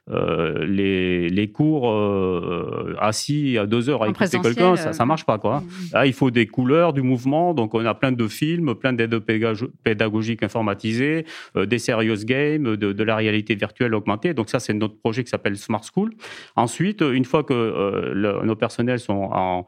les, 0.08 1.30
les, 1.30 1.52
cours 1.52 1.92
assis 3.00 3.58
à 3.58 3.66
deux 3.66 3.90
heures 3.90 4.04
à 4.04 4.10
écouter 4.10 4.40
quelqu'un, 4.40 4.76
ça 4.76 4.92
ne 4.92 5.08
marche 5.08 5.26
pas. 5.26 5.40
Quoi. 5.40 5.62
Mmh. 5.62 5.66
Là, 5.94 6.06
il 6.06 6.14
faut 6.14 6.30
des 6.30 6.46
couleurs, 6.46 6.94
du 6.94 7.02
mouvement. 7.02 7.56
Donc, 7.56 7.74
on 7.74 7.84
a 7.84 7.96
plein 7.96 8.12
de 8.12 8.28
films, 8.28 8.76
plein 8.76 8.94
d'aides 8.94 9.18
pédagogiques 9.84 10.44
informatisées, 10.44 11.26
des 11.56 11.80
serious 11.80 12.26
games, 12.26 12.76
de, 12.76 12.94
de, 12.94 13.04
la 13.04 13.16
réalité 13.16 13.56
virtuelle 13.56 13.96
augmentée. 13.96 14.36
Donc, 14.36 14.50
ça, 14.50 14.60
c'est 14.60 14.74
notre 14.74 15.00
projet 15.00 15.24
qui 15.24 15.32
s'appelle 15.32 15.58
Smart 15.58 15.82
School. 15.84 16.12
Ensuite, 16.56 17.02
une 17.02 17.23
une 17.24 17.30
fois 17.30 17.44
que 17.44 17.54
euh, 17.54 18.44
nos 18.44 18.56
personnels 18.58 19.00
sont 19.00 19.30
en, 19.32 19.66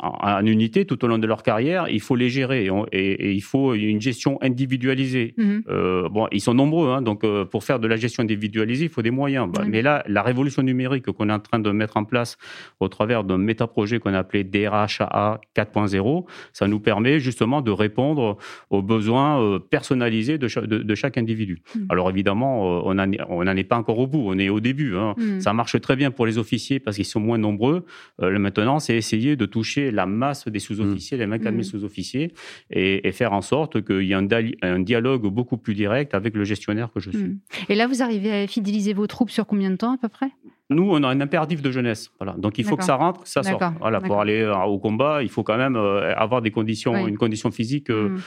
en, 0.00 0.44
unité 0.44 0.84
tout 0.84 1.04
au 1.04 1.08
long 1.08 1.18
de 1.18 1.26
leur 1.26 1.44
carrière, 1.44 1.88
il 1.88 2.00
faut 2.00 2.16
les 2.16 2.30
gérer 2.30 2.68
et, 2.90 3.32
il 3.32 3.42
faut 3.42 3.74
une 3.74 4.00
gestion 4.00 4.38
individualisée. 4.42 5.34
Mhm. 5.36 5.62
Euh, 5.68 6.08
bon, 6.08 6.26
ils 6.32 6.40
sont 6.40 6.54
nombreux, 6.54 6.88
hein, 6.90 7.00
donc 7.00 7.22
euh, 7.22 7.44
pour 7.44 7.62
faire 7.62 7.78
de 7.78 7.86
la 7.86 7.94
gestion 7.94 8.24
individualisée, 8.24 8.86
il 8.86 8.90
faut 8.90 9.02
des 9.02 9.12
moyens. 9.12 9.48
Bah, 9.52 9.62
mais 9.68 9.82
là, 9.82 10.02
la 10.08 10.22
révolution 10.22 10.62
numérique 10.64 11.06
qu'on 11.12 11.28
est 11.28 11.32
en 11.32 11.38
train 11.38 11.60
de 11.60 11.70
mettre 11.70 11.96
en 11.96 12.04
place 12.04 12.38
au 12.80 12.88
travers 12.88 13.22
d'un 13.22 13.38
métaprojet 13.38 14.00
qu'on 14.00 14.14
a 14.14 14.18
appelé 14.18 14.42
DRHA 14.42 15.40
4.0, 15.54 16.24
ça 16.52 16.66
nous 16.66 16.80
permet 16.80 17.20
justement 17.20 17.60
de 17.60 17.70
répondre 17.70 18.36
aux 18.70 18.82
besoins 18.82 19.60
personnalisés 19.70 20.38
de, 20.38 20.48
de, 20.66 20.94
chaque 20.96 21.18
individu. 21.18 21.62
Mhm. 21.76 21.86
Alors 21.88 22.10
évidemment, 22.10 22.84
on 22.84 22.94
n'en 22.94 23.56
est 23.56 23.64
pas 23.64 23.76
encore 23.76 24.00
au 24.00 24.08
bout, 24.08 24.24
on 24.26 24.38
est 24.40 24.48
au 24.48 24.58
début. 24.58 24.96
Hein. 24.96 25.14
Mhm. 25.16 25.40
Ça 25.40 25.52
marche 25.52 25.80
très 25.80 25.94
bien 25.94 26.10
pour 26.16 26.26
les 26.26 26.38
officiers 26.38 26.80
parce 26.80 26.96
qu'ils 26.96 27.04
sont 27.04 27.20
moins 27.20 27.38
nombreux. 27.38 27.84
Euh, 28.20 28.38
maintenant, 28.38 28.80
c'est 28.80 28.96
essayer 28.96 29.36
de 29.36 29.46
toucher 29.46 29.90
la 29.90 30.06
masse 30.06 30.48
des 30.48 30.58
sous-officiers, 30.58 31.18
les 31.18 31.26
24 31.26 31.52
000 31.52 31.62
sous-officiers, 31.62 32.32
et, 32.70 33.12
faire 33.12 33.32
en 33.32 33.40
sorte 33.40 33.82
qu'il 33.84 34.02
y 34.02 34.12
ait 34.12 34.56
un, 34.62 34.80
dialogue 34.80 35.26
beaucoup 35.28 35.56
plus 35.56 35.74
direct 35.74 36.14
avec 36.14 36.34
le 36.34 36.44
gestionnaire 36.44 36.90
que 36.92 37.00
je 37.00 37.10
suis. 37.10 37.38
Et 37.68 37.74
là, 37.74 37.86
vous 37.86 38.02
arrivez 38.02 38.32
à 38.32 38.46
fidéliser 38.46 38.92
vos 38.92 39.06
troupes 39.06 39.30
sur 39.30 39.46
combien 39.46 39.70
de 39.70 39.76
temps 39.76 39.94
à 39.94 39.98
peu 39.98 40.08
près? 40.08 40.30
Nous, 40.68 40.82
on 40.90 41.02
a 41.04 41.08
un 41.08 41.20
impératif 41.20 41.62
de 41.62 41.70
jeunesse. 41.70 42.10
Voilà. 42.18 42.34
Donc, 42.36 42.58
il 42.58 42.64
faut 42.64 42.76
que 42.76 42.84
ça 42.84 42.96
rentre, 42.96 43.22
que 43.22 43.28
ça 43.28 43.42
sorte. 43.42 43.62
Voilà, 43.80 44.00
pour 44.00 44.20
aller 44.20 44.40
euh, 44.40 44.56
au 44.62 44.78
combat, 44.78 45.22
il 45.22 45.28
faut 45.28 45.44
quand 45.44 45.56
même 45.56 45.76
euh, 45.76 46.12
avoir 46.16 46.42
des 46.42 46.50
conditions, 46.50 47.06
une 47.06 47.16
condition 47.16 47.50
physique 47.50 47.88
mm. 47.90 48.18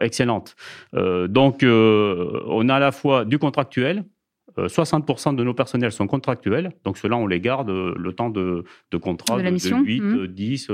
excellente. 0.00 0.56
donc, 0.92 1.62
on 1.62 2.68
a 2.68 2.74
à 2.74 2.80
la 2.80 2.92
fois 2.92 3.24
du 3.24 3.38
contractuel, 3.38 4.04
60% 4.58 5.34
de 5.34 5.44
nos 5.44 5.54
personnels 5.54 5.92
sont 5.92 6.06
contractuels, 6.06 6.72
donc 6.84 6.98
ceux-là, 6.98 7.16
on 7.16 7.26
les 7.26 7.40
garde 7.40 7.70
le 7.70 8.12
temps 8.12 8.30
de, 8.30 8.64
contrat 9.00 9.40
de, 9.40 9.50
8, 9.50 10.30
10, 10.30 10.68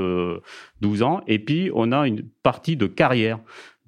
12 0.81 1.03
ans. 1.03 1.21
Et 1.27 1.39
puis, 1.39 1.71
on 1.75 1.93
a 1.93 2.07
une 2.07 2.23
partie 2.43 2.77
de 2.77 2.87
carrière. 2.87 3.39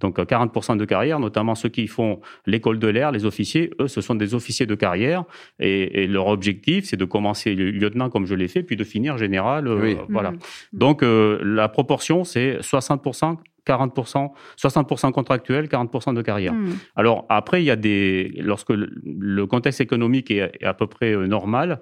Donc 0.00 0.18
40% 0.18 0.76
de 0.76 0.84
carrière, 0.84 1.20
notamment 1.20 1.54
ceux 1.54 1.68
qui 1.68 1.86
font 1.86 2.20
l'école 2.46 2.78
de 2.78 2.88
l'air, 2.88 3.12
les 3.12 3.24
officiers, 3.24 3.70
eux, 3.80 3.88
ce 3.88 4.00
sont 4.00 4.14
des 4.14 4.34
officiers 4.34 4.66
de 4.66 4.74
carrière. 4.74 5.24
Et, 5.58 6.06
leur 6.06 6.26
objectif, 6.28 6.86
c'est 6.86 6.96
de 6.96 7.04
commencer 7.04 7.54
lieutenant 7.54 8.10
comme 8.10 8.26
je 8.26 8.34
l'ai 8.34 8.48
fait, 8.48 8.62
puis 8.62 8.76
de 8.76 8.84
finir 8.84 9.18
général. 9.18 9.68
Euh, 9.68 9.94
voilà. 10.08 10.32
Mmh. 10.32 10.38
Donc 10.72 11.02
euh, 11.02 11.38
la 11.44 11.68
proportion, 11.68 12.24
c'est 12.24 12.58
60% 12.60 13.36
40%, 13.66 14.30
60% 14.58 15.12
contractuel, 15.12 15.66
40% 15.66 16.14
de 16.14 16.22
carrière. 16.22 16.54
Hmm. 16.54 16.74
Alors 16.96 17.26
après, 17.28 17.62
il 17.62 17.66
y 17.66 17.70
a 17.70 17.76
des, 17.76 18.32
lorsque 18.38 18.70
le 18.70 19.46
contexte 19.46 19.80
économique 19.80 20.30
est, 20.30 20.64
à 20.64 20.74
peu 20.74 20.86
près 20.86 21.12
euh, 21.12 21.26
normal, 21.26 21.80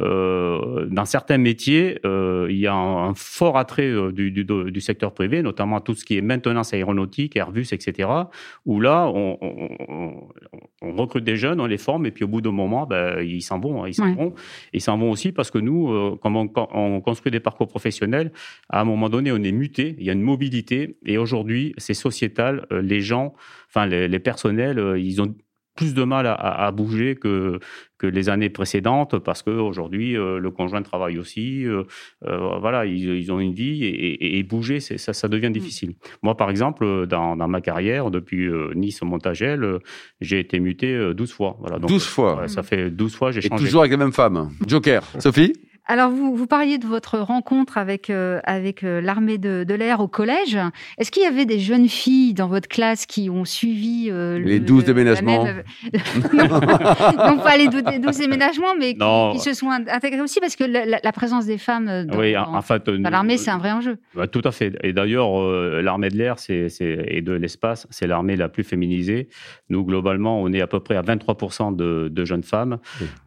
euh, 0.00 0.86
dans 0.90 1.04
certains 1.04 1.38
métiers, 1.38 1.98
euh, 2.04 2.46
il 2.50 2.58
y 2.58 2.66
a 2.66 2.74
un, 2.74 3.14
fort 3.14 3.58
attrait 3.58 3.92
du, 4.12 4.30
du, 4.30 4.80
secteur 4.80 5.12
privé, 5.12 5.42
notamment 5.42 5.80
tout 5.80 5.94
ce 5.94 6.04
qui 6.04 6.16
est 6.16 6.20
maintenance 6.20 6.72
aéronautique, 6.72 7.36
Airbus, 7.36 7.68
etc., 7.72 8.08
où 8.64 8.80
là, 8.80 9.08
on, 9.08 9.38
recrute 10.82 11.24
des 11.24 11.36
jeunes, 11.36 11.60
on 11.60 11.66
les 11.66 11.78
forme, 11.78 12.06
et 12.06 12.10
puis 12.10 12.24
au 12.24 12.28
bout 12.28 12.40
d'un 12.40 12.52
moment, 12.52 12.86
ben, 12.86 13.20
ils 13.22 13.42
s'en 13.42 13.58
vont. 13.58 13.86
Ils 13.86 13.94
s'en 13.94 14.14
vont. 14.14 14.34
Ils 14.72 14.80
s'en 14.80 14.98
vont 14.98 15.10
aussi 15.10 15.32
parce 15.32 15.50
que 15.50 15.58
nous, 15.58 16.16
comme 16.16 16.36
on, 16.36 16.50
on, 16.72 17.00
construit 17.00 17.30
des 17.30 17.40
parcours 17.40 17.68
professionnels, 17.68 18.32
à 18.68 18.80
un 18.80 18.84
moment 18.84 19.08
donné, 19.08 19.32
on 19.32 19.42
est 19.42 19.52
muté, 19.52 19.96
il 19.98 20.04
y 20.04 20.10
a 20.10 20.12
une 20.12 20.22
mobilité, 20.22 20.96
et 21.04 21.17
aujourd'hui, 21.18 21.74
c'est 21.78 21.94
sociétal. 21.94 22.66
Euh, 22.72 22.80
les 22.80 23.00
gens, 23.00 23.34
enfin 23.68 23.86
les, 23.86 24.18
personnels, 24.18 24.78
euh, 24.78 24.98
ils 24.98 25.20
ont 25.20 25.34
plus 25.76 25.94
de 25.94 26.02
mal 26.02 26.26
à, 26.26 26.72
bouger 26.72 27.14
que, 27.14 27.60
que 27.98 28.08
les 28.08 28.28
années 28.28 28.50
précédentes 28.50 29.16
parce 29.20 29.44
qu'aujourd'hui, 29.44 30.16
euh, 30.16 30.40
le 30.40 30.50
conjoint 30.50 30.82
travaille 30.82 31.18
aussi. 31.18 31.64
voilà, 32.20 32.84
ils, 32.84 33.30
ont 33.30 33.38
une 33.38 33.52
vie 33.52 33.84
et, 33.84 34.42
bouger, 34.42 34.80
ça, 34.80 35.12
ça 35.12 35.28
devient 35.28 35.50
mmh. 35.50 35.52
difficile. 35.52 35.94
Moi, 36.24 36.36
par 36.36 36.50
exemple, 36.50 37.06
dans, 37.06 37.36
ma 37.36 37.60
carrière, 37.60 38.10
depuis 38.10 38.50
Nice-Montagel, 38.74 39.78
j'ai 40.20 40.40
été 40.40 40.58
muté 40.58 41.14
12 41.14 41.32
fois. 41.32 41.56
Voilà, 41.60 41.78
12 41.78 42.04
fois 42.04 42.48
Ça 42.48 42.64
fait 42.64 42.90
12 42.90 43.14
fois, 43.14 43.30
j'ai 43.30 43.40
changé. 43.40 43.62
Et 43.62 43.66
toujours 43.66 43.82
avec 43.82 43.92
la 43.92 43.98
même 43.98 44.12
femme. 44.12 44.50
Joker. 44.66 45.04
Sophie? 45.20 45.52
Alors, 45.90 46.10
vous, 46.10 46.36
vous 46.36 46.46
parliez 46.46 46.76
de 46.76 46.86
votre 46.86 47.18
rencontre 47.18 47.78
avec, 47.78 48.10
euh, 48.10 48.40
avec 48.44 48.84
euh, 48.84 49.00
l'armée 49.00 49.38
de, 49.38 49.64
de 49.64 49.74
l'air 49.74 50.00
au 50.00 50.06
collège. 50.06 50.58
Est-ce 50.98 51.10
qu'il 51.10 51.22
y 51.22 51.26
avait 51.26 51.46
des 51.46 51.58
jeunes 51.58 51.88
filles 51.88 52.34
dans 52.34 52.46
votre 52.46 52.68
classe 52.68 53.06
qui 53.06 53.30
ont 53.30 53.46
suivi 53.46 54.08
euh, 54.10 54.38
les 54.44 54.60
douze 54.60 54.84
déménagements 54.84 55.46
non, 56.34 57.38
pas 57.38 57.56
les 57.56 57.68
douze 57.68 58.18
déménagements, 58.18 58.74
mais 58.78 58.96
qui, 59.32 59.38
se 59.40 59.54
sont 59.54 59.70
intégrés 59.70 60.20
aussi 60.20 60.40
parce 60.40 60.56
que 60.56 60.64
la, 60.64 61.12
présence 61.12 61.46
des 61.46 61.56
femmes 61.56 62.04
dans, 62.04 62.18
oui, 62.18 62.36
en, 62.36 62.60
fait, 62.60 62.86
l'armée, 62.88 63.38
c'est 63.38 63.50
un 63.50 63.58
vrai 63.58 63.72
enjeu. 63.72 63.96
Bah, 64.14 64.26
tout 64.26 64.42
à 64.44 64.52
fait. 64.52 64.74
Et 64.82 64.92
d'ailleurs, 64.92 65.40
l'armée 65.82 66.10
de 66.10 66.16
l'air 66.16 66.38
c'est, 66.38 66.68
et 66.80 67.22
de 67.22 67.32
l'espace, 67.32 67.86
c'est 67.88 68.06
l'armée 68.06 68.36
la 68.36 68.50
plus 68.50 68.62
féminisée. 68.62 69.28
Nous, 69.70 69.84
globalement, 69.84 70.40
on 70.40 70.52
est 70.52 70.60
à 70.60 70.66
peu 70.66 70.80
près 70.80 70.96
à 70.96 71.02
23% 71.02 71.74
de, 71.74 72.08
de 72.12 72.24
jeunes 72.26 72.42
femmes. 72.42 72.78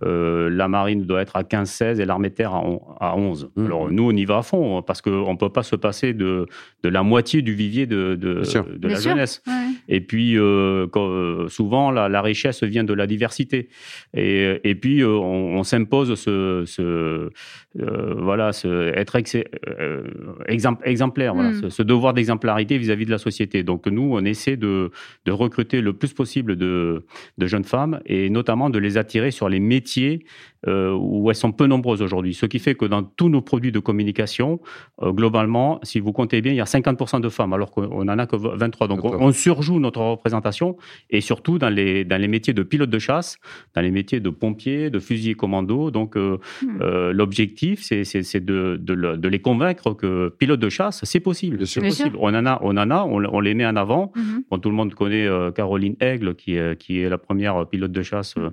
la 0.01 0.68
marine 0.68 1.06
doit 1.06 1.22
être 1.22 1.36
à 1.36 1.41
15-16 1.41 2.00
et 2.00 2.06
l'armée 2.06 2.30
de 2.30 2.36
terre 2.36 2.50
à, 2.53 3.15
11. 3.15 3.51
Mmh. 3.55 3.65
Alors 3.65 3.91
nous, 3.91 4.03
on 4.03 4.12
y 4.12 4.25
va 4.25 4.39
à 4.39 4.41
fond, 4.43 4.77
hein, 4.77 4.81
parce 4.81 5.01
qu'on 5.01 5.31
ne 5.31 5.38
peut 5.38 5.50
pas 5.50 5.63
se 5.63 5.75
passer 5.75 6.13
de, 6.13 6.48
de 6.84 6.90
la 6.90 7.04
moitié 7.04 7.42
du 7.42 7.54
vivier 7.54 7.86
de, 7.86 8.16
de, 8.16 8.88
la 8.88 9.00
jeunesse. 9.00 9.44
Et 9.88 10.02
puis, 10.02 10.38
euh, 10.38 10.88
euh, 10.96 11.48
souvent, 11.50 11.92
la, 11.92 12.22
richesse 12.22 12.64
vient 12.64 12.84
de 12.84 12.94
la 12.94 13.08
diversité. 13.08 13.70
Et, 14.16 14.60
et 14.64 14.76
puis, 14.76 15.02
euh, 15.02 15.10
on, 15.10 15.64
s'impose 15.64 16.16
ce, 16.16 16.64
ce 16.66 17.30
voilà, 17.76 18.52
ce, 18.54 18.94
être 18.96 19.18
exemplaire, 20.86 21.34
voilà, 21.34 21.52
mmh. 21.52 21.70
ce, 21.70 21.84
devoir 21.84 22.14
d'exemplarité 22.14 22.78
vis-à-vis 22.78 23.06
de 23.06 23.12
la 23.12 23.18
société. 23.18 23.64
Donc 23.64 23.88
nous, 23.88 24.14
on 24.14 24.24
essaie 24.26 24.58
de, 24.58 24.92
de 25.26 25.32
recruter 25.32 25.82
le 25.82 25.94
plus 25.94 26.14
possible 26.14 26.56
de, 26.56 27.06
de 27.38 27.48
jeunes 27.48 27.64
femmes 27.64 28.00
et 28.06 28.30
notamment 28.30 28.70
de 28.70 28.80
les 28.80 28.98
attirer 28.98 29.32
sur 29.32 29.50
les 29.50 29.60
métiers 29.60 30.26
où 30.68 31.30
elles 31.30 31.36
sont 31.36 31.52
peu 31.52 31.66
nombreuses 31.66 32.04
aujourd'hui. 32.04 32.36
Ce 32.36 32.46
qui 32.46 32.60
fait 32.60 32.76
que 32.76 32.86
dans 32.86 33.02
tous 33.02 33.30
nos 33.30 33.42
produits 33.42 33.72
de 33.72 33.80
communication, 33.80 34.60
globalement, 35.02 35.80
si 35.82 36.00
vous 36.00 36.12
comptez 36.12 36.42
bien, 36.42 36.52
il 36.52 36.58
y 36.58 36.62
a 36.62 36.68
50% 36.72 37.22
de 37.22 37.30
femmes, 37.30 37.54
alors 37.54 37.72
qu'on 37.72 38.06
n'en 38.06 38.18
a 38.18 38.25
que 38.25 38.36
23. 38.36 38.88
Donc 38.88 39.04
on, 39.04 39.32
surjoue 39.32 39.80
notre 39.80 40.01
représentation, 40.01 40.78
et 41.10 41.22
surtout 41.22 41.58
dans 41.58 41.70
les, 41.70 42.06
dans 42.06 42.20
les 42.20 42.28
métiers 42.28 42.54
de 42.54 42.63
pilote 42.63 42.90
de 42.90 43.00
chasse, 43.00 43.38
dans 43.75 43.82
les 43.82 43.92
métiers 43.92 44.20
de 44.20 44.30
pompiers, 44.30 44.90
de 44.90 45.00
fusiliers 45.00 45.36
commando. 45.36 45.92
Donc 45.92 46.16
hmm. 46.16 46.38
euh, 46.82 47.13
l'objectif, 47.13 47.82
c'est 47.84 48.46
de, 48.46 48.78
de, 48.80 49.28
les 49.28 49.40
convaincre 49.40 49.94
que 49.94 50.30
pilote 50.38 50.60
de 50.60 50.70
chasse, 50.70 51.01
c'est 51.04 51.20
possible. 51.20 51.66
C'est 51.66 51.82
possible. 51.82 52.18
On 52.20 52.34
en 52.34 52.46
a, 52.46 52.60
on 52.62 52.78
en 52.78 52.92
a, 52.92 53.04
on, 53.04 53.40
les 53.40 53.54
met 53.54 53.66
en 53.66 53.75
avant. 53.75 54.12
Hmm. 54.16 54.58
tout 54.58 54.70
le 54.70 54.75
monde 54.75 54.94
connaît 54.94 55.25
euh, 55.25 55.51
Caroline 55.51 55.96
Aigle, 56.00 56.36
qui 56.36 56.56
est, 56.56 56.78
qui 56.78 57.01
est 57.01 57.10
la 57.10 57.18
première 57.18 57.68
pilote 57.68 57.92
de 57.92 58.04
chasse. 58.04 58.36
Hmm. 58.36 58.50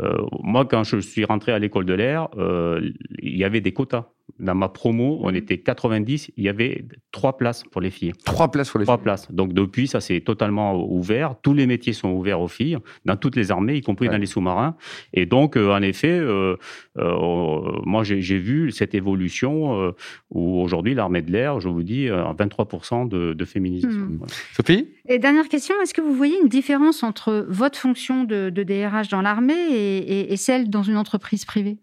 Euh, 0.00 0.18
moi, 0.42 0.64
quand 0.64 0.84
je 0.84 0.98
suis 0.98 1.24
rentré 1.24 1.52
à 1.52 1.58
l'école 1.58 1.84
de 1.84 1.94
l'air, 1.94 2.28
il 2.36 3.36
y 3.36 3.44
avait 3.44 3.60
des 3.60 3.72
quotas 3.72 4.06
dans 4.38 4.54
ma 4.54 4.68
promo, 4.68 5.18
on 5.22 5.30
mhm. 5.30 5.36
était 5.36 5.58
90, 5.58 6.30
il 6.36 6.44
y 6.44 6.48
avait 6.48 6.84
trois 7.12 7.36
places 7.36 7.64
pour 7.64 7.80
les 7.80 7.90
filles. 7.90 8.12
Trois 8.24 8.50
places 8.50 8.70
pour 8.70 8.78
les 8.78 8.84
filles. 8.84 8.94
Trois 8.94 9.02
places. 9.02 9.30
Donc 9.32 9.52
depuis, 9.52 9.86
ça 9.86 10.00
s'est 10.00 10.20
totalement 10.20 10.82
ouvert. 10.90 11.34
Tous 11.42 11.54
les 11.54 11.66
métiers 11.66 11.92
sont 11.92 12.10
ouverts 12.10 12.40
aux 12.40 12.48
filles, 12.48 12.78
dans 13.04 13.16
toutes 13.16 13.36
les 13.36 13.50
armées, 13.50 13.76
y 13.76 13.80
compris 13.80 14.08
dans 14.08 14.18
les 14.18 14.26
sous-marins. 14.26 14.76
Et 15.12 15.26
donc, 15.26 15.56
euh, 15.56 15.72
en 15.72 15.82
effet, 15.82 16.18
euh, 16.18 16.56
euh, 16.98 17.60
moi 17.84 18.02
j'ai 18.04 18.38
vu 18.38 18.70
cette 18.70 18.94
évolution 18.94 19.92
où 20.30 20.60
aujourd'hui 20.60 20.94
l'armée 20.94 21.22
de 21.22 21.32
l'air, 21.32 21.60
je 21.60 21.68
vous 21.68 21.82
dis, 21.82 22.06
23% 22.06 23.08
de, 23.08 23.32
de 23.32 23.44
féminisation. 23.44 23.98
Mhm. 23.98 24.20
Sophie? 24.54 24.88
Et 25.12 25.18
dernière 25.18 25.48
question, 25.48 25.74
est-ce 25.82 25.92
que 25.92 26.00
vous 26.00 26.14
voyez 26.14 26.36
une 26.40 26.48
différence 26.48 27.02
entre 27.02 27.44
votre 27.48 27.76
fonction 27.76 28.22
de, 28.22 28.50
DRH 28.50 29.08
dans 29.08 29.22
l'armée 29.22 29.54
et 29.54 29.89
celle 30.36 30.70
dans 30.70 30.82
une 30.82 30.96
entreprise 30.96 31.44
privée 31.44 31.78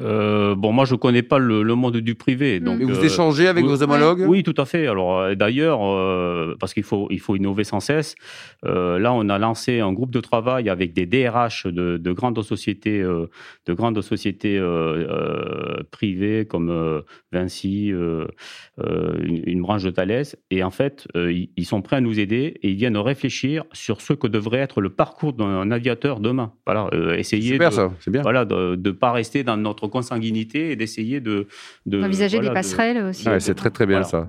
euh, 0.00 0.54
bon, 0.54 0.72
moi, 0.72 0.84
je 0.84 0.94
connais 0.94 1.22
pas 1.22 1.38
le, 1.38 1.62
monde 1.74 1.98
du 1.98 2.14
privé. 2.14 2.60
Donc, 2.60 2.78
Mais 2.78 2.84
vous 2.84 3.04
échangez 3.04 3.48
avec 3.48 3.64
vos 3.64 3.82
homologues? 3.82 4.24
Oui, 4.26 4.42
tout 4.42 4.54
à 4.56 4.64
fait. 4.64 4.86
Alors, 4.86 5.18
euh, 5.18 5.34
d'ailleurs, 5.34 5.80
euh, 5.82 6.56
parce 6.58 6.74
qu'il 6.74 6.82
faut, 6.82 7.06
il 7.10 7.20
faut 7.20 7.36
innover 7.36 7.64
sans 7.64 7.80
cesse. 7.80 8.14
là, 8.62 9.12
on 9.12 9.28
a 9.28 9.38
lancé 9.38 9.80
un 9.80 9.92
groupe 9.92 10.10
de 10.10 10.20
travail 10.20 10.68
avec 10.68 10.92
des 10.92 11.06
DRH 11.06 11.66
de, 11.66 11.96
de 11.96 12.12
grandes 12.12 12.42
sociétés, 12.42 13.02
de 13.02 13.74
grandes 13.74 14.00
sociétés 14.00 14.60
privées 15.90 16.46
comme 16.46 17.02
Vinci, 17.32 17.88
une, 17.88 18.28
une, 18.78 19.62
branche 19.62 19.82
de 19.82 19.90
Thales. 19.90 20.24
Et 20.50 20.62
en 20.62 20.70
fait, 20.70 21.06
ils 21.14 21.64
sont 21.64 21.82
prêts 21.82 21.96
à 21.96 22.00
nous 22.00 22.18
aider 22.18 22.58
et 22.62 22.70
ils 22.70 22.76
viennent 22.76 22.96
réfléchir 22.96 23.64
sur 23.72 24.00
ce 24.00 24.12
que 24.12 24.26
devrait 24.26 24.58
être 24.58 24.80
le 24.80 24.90
parcours 24.90 25.32
d'un 25.32 25.70
aviateur 25.70 26.20
demain. 26.20 26.52
Voilà, 26.66 26.88
essayer 27.16 27.52
super, 27.52 27.72
ça. 27.72 27.90
Bien. 28.06 28.22
Voilà, 28.22 28.44
de 28.44 28.76
ne 28.76 28.90
pas 28.90 29.12
rester 29.12 29.44
dans 29.44 29.56
notre 29.56 29.89
consanguinité 29.90 30.70
et 30.70 30.76
d'essayer 30.76 31.20
de, 31.20 31.46
de 31.86 32.02
envisager 32.02 32.40
des 32.40 32.50
passerelles 32.50 33.04
aussi. 33.04 33.26
c'est 33.38 33.54
très 33.54 33.70
très 33.70 33.86
bien 33.86 34.02
ça. 34.02 34.28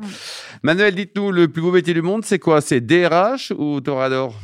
Manuel, 0.63 0.95
dites-nous, 0.95 1.31
le 1.31 1.47
plus 1.47 1.61
beau 1.61 1.71
métier 1.71 1.93
du 1.93 2.01
monde, 2.01 2.25
c'est 2.25 2.39
quoi? 2.39 2.61
C'est 2.61 2.81
DRH 2.81 3.53
ou 3.57 3.79
Torador? 3.81 4.35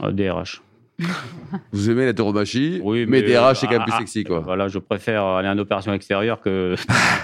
DRH. 0.00 0.62
Vous 1.72 1.90
aimez 1.90 2.06
la 2.06 2.14
tauromachie, 2.14 2.80
oui, 2.82 3.06
mais, 3.08 3.22
DRH, 3.22 3.58
c'est 3.58 3.66
quand 3.66 3.74
même 3.74 3.82
plus 3.82 3.98
sexy. 3.98 4.24
Quoi. 4.24 4.40
Voilà, 4.40 4.68
je 4.68 4.78
préfère 4.78 5.24
aller 5.24 5.48
en 5.48 5.58
opération 5.58 5.92
extérieure 5.92 6.40
que 6.40 6.74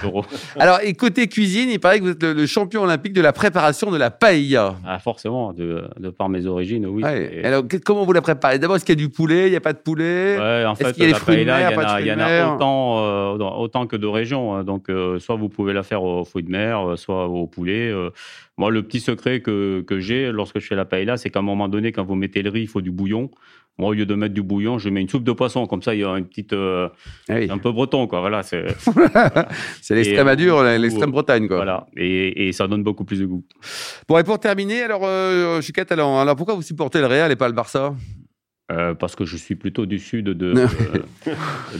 Alors, 0.58 0.80
et 0.82 0.94
côté 0.94 1.28
cuisine, 1.28 1.70
il 1.70 1.78
paraît 1.78 1.98
que 1.98 2.04
vous 2.04 2.10
êtes 2.10 2.22
le, 2.22 2.46
champion 2.46 2.82
olympique 2.82 3.12
de 3.12 3.20
la 3.20 3.32
préparation 3.32 3.90
de 3.90 3.96
la 3.96 4.10
paella. 4.10 4.76
Ah, 4.84 4.98
forcément, 4.98 5.52
de, 5.52 5.88
par 6.16 6.28
mes 6.28 6.46
origines, 6.46 6.86
oui. 6.86 7.04
Alors, 7.44 7.64
comment 7.84 8.04
vous 8.04 8.12
la 8.12 8.22
préparez? 8.22 8.58
D'abord, 8.58 8.76
est-ce 8.76 8.84
qu'il 8.84 8.98
y 8.98 9.02
a 9.02 9.04
du 9.06 9.10
poulet? 9.10 9.46
Il 9.46 9.50
n'y 9.50 9.56
a 9.56 9.60
pas 9.60 9.72
de 9.72 9.78
poulet? 9.78 10.38
Ouais, 10.38 10.64
en 10.64 10.74
fait, 10.74 10.96
il 10.96 11.02
y 11.02 11.06
a 11.06 11.12
des 11.12 11.14
fruits 11.14 11.38
de 11.38 11.44
mer? 11.44 11.70
Il 12.00 12.06
y, 12.06 12.12
en 12.12 12.18
a, 12.18 12.54
autant, 12.54 12.98
euh, 12.98 13.36
autant 13.38 13.86
que 13.86 13.96
de 13.96 14.06
régions. 14.06 14.54
Hein. 14.54 14.64
Donc, 14.64 14.88
euh, 14.88 15.18
soit 15.18 15.36
vous 15.36 15.48
pouvez 15.48 15.72
la 15.72 15.82
faire 15.82 16.02
aux 16.02 16.24
fruits 16.24 16.42
de 16.42 16.50
mer, 16.50 16.88
euh, 16.90 16.96
soit 16.96 17.26
au 17.26 17.46
poulet. 17.46 17.92
moi, 18.56 18.70
le 18.70 18.82
petit 18.82 19.00
secret 19.00 19.40
que, 19.40 19.82
que 19.82 20.00
j'ai 20.00 20.32
lorsque 20.32 20.58
je 20.58 20.66
fais 20.66 20.76
la 20.76 20.84
paella, 20.84 21.16
c'est 21.16 21.30
qu'à 21.30 21.40
un 21.40 21.42
moment 21.42 21.68
donné, 21.68 21.92
quand 21.92 22.04
vous 22.04 22.14
mettez 22.14 22.42
le 22.42 22.50
riz, 22.50 22.62
il 22.62 22.68
faut 22.68 22.80
du 22.80 22.90
bouillon. 22.90 23.30
Moi, 23.78 23.90
au 23.90 23.92
lieu 23.92 24.06
de 24.06 24.14
mettre 24.14 24.32
du 24.32 24.42
bouillon, 24.42 24.78
je 24.78 24.88
mets 24.88 25.02
une 25.02 25.08
soupe 25.08 25.24
de 25.24 25.32
poisson. 25.32 25.66
Comme 25.66 25.82
ça, 25.82 25.94
il 25.94 26.00
y 26.00 26.04
a 26.04 26.08
une 26.16 26.26
petite. 26.26 26.52
euh, 26.54 26.88
Ah 27.28 27.34
oui. 27.34 27.48
un 27.50 27.58
peu 27.58 27.72
breton, 27.72 28.06
quoi. 28.06 28.20
Voilà. 28.20 28.42
C'est, 28.42 28.64
C'est 29.82 29.94
l'extrême-adure, 29.94 30.58
euh, 30.58 30.78
l'extrême 30.78 31.10
Bretagne, 31.10 31.46
quoi. 31.46 31.56
voilà. 31.56 31.86
Et, 31.96 32.48
et 32.48 32.52
ça 32.52 32.66
donne 32.68 32.82
beaucoup 32.82 33.04
plus 33.04 33.20
de 33.20 33.26
goût. 33.26 33.44
Bon, 34.08 34.16
et 34.18 34.24
pour 34.24 34.38
terminer, 34.38 34.82
alors, 34.82 35.02
euh, 35.04 35.56
je 35.56 35.60
suis 35.62 35.72
catalan. 35.72 36.18
Alors, 36.20 36.36
pourquoi 36.36 36.54
vous 36.54 36.62
supportez 36.62 37.00
le 37.00 37.06
Real 37.06 37.30
et 37.32 37.36
pas 37.36 37.48
le 37.48 37.54
Barça? 37.54 37.94
Euh, 38.72 38.94
parce 38.94 39.14
que 39.14 39.24
je 39.24 39.36
suis 39.36 39.54
plutôt 39.54 39.86
du 39.86 40.00
sud 40.00 40.24
de, 40.24 40.32
de, 40.34 40.66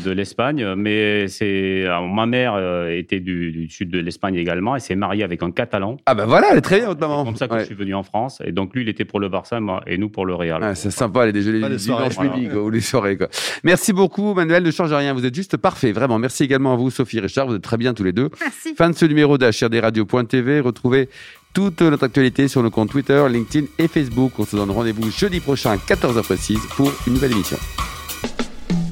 de 0.04 0.10
l'Espagne. 0.12 0.74
Mais 0.76 1.26
c'est, 1.26 1.84
ma 2.14 2.26
mère 2.26 2.54
euh, 2.54 2.90
était 2.96 3.18
du, 3.18 3.50
du 3.50 3.68
sud 3.68 3.90
de 3.90 3.98
l'Espagne 3.98 4.36
également 4.36 4.76
et 4.76 4.80
s'est 4.80 4.94
mariée 4.94 5.24
avec 5.24 5.42
un 5.42 5.50
catalan. 5.50 5.96
Ah, 6.06 6.14
ben 6.14 6.26
voilà, 6.26 6.48
elle 6.52 6.58
est 6.58 6.60
très 6.60 6.78
bien, 6.78 6.86
votre 6.86 7.00
C'est 7.00 7.24
comme 7.24 7.34
ça 7.36 7.48
que 7.48 7.54
Ouais. 7.54 7.60
je 7.60 7.64
suis 7.66 7.74
venu 7.74 7.92
en 7.94 8.04
France. 8.04 8.40
Et 8.44 8.52
donc, 8.52 8.72
lui, 8.72 8.82
il 8.82 8.88
était 8.88 9.04
pour 9.04 9.18
le 9.18 9.28
Barça 9.28 9.58
moi, 9.58 9.82
et 9.88 9.98
nous 9.98 10.10
pour 10.10 10.26
le 10.26 10.34
Real. 10.36 10.62
Ah, 10.62 10.76
c'est 10.76 10.92
sympa 10.92 11.26
les 11.26 11.32
déjeuners 11.32 11.68
les 11.68 12.28
midi, 12.28 12.48
quoi, 12.52 12.62
ou 12.62 12.70
les 12.70 12.80
soirées. 12.80 13.16
Quoi. 13.16 13.28
Merci 13.64 13.92
beaucoup, 13.92 14.34
Manuel. 14.34 14.62
Ne 14.62 14.70
change 14.70 14.92
rien. 14.92 15.12
Vous 15.12 15.26
êtes 15.26 15.34
juste 15.34 15.56
parfait, 15.56 15.90
vraiment. 15.90 16.20
Merci 16.20 16.44
également 16.44 16.74
à 16.74 16.76
vous, 16.76 16.90
Sophie 16.90 17.18
Richard. 17.18 17.48
Vous 17.48 17.56
êtes 17.56 17.62
très 17.62 17.78
bien 17.78 17.94
tous 17.94 18.04
les 18.04 18.12
deux. 18.12 18.30
Merci. 18.40 18.74
Fin 18.76 18.90
de 18.90 18.94
ce 18.94 19.06
numéro 19.06 19.38
d'HRDRadio.tv. 19.38 20.60
Retrouvez 20.60 21.08
toute 21.56 21.80
notre 21.80 22.04
actualité 22.04 22.48
sur 22.48 22.62
nos 22.62 22.70
comptes 22.70 22.90
Twitter, 22.90 23.24
LinkedIn 23.30 23.66
et 23.78 23.88
Facebook. 23.88 24.32
On 24.38 24.44
se 24.44 24.56
donne 24.56 24.70
rendez-vous 24.70 25.10
jeudi 25.10 25.40
prochain 25.40 25.70
à 25.70 25.76
14h 25.76 26.22
précise 26.22 26.60
pour 26.76 26.92
une 27.06 27.14
nouvelle 27.14 27.32
émission. 27.32 27.56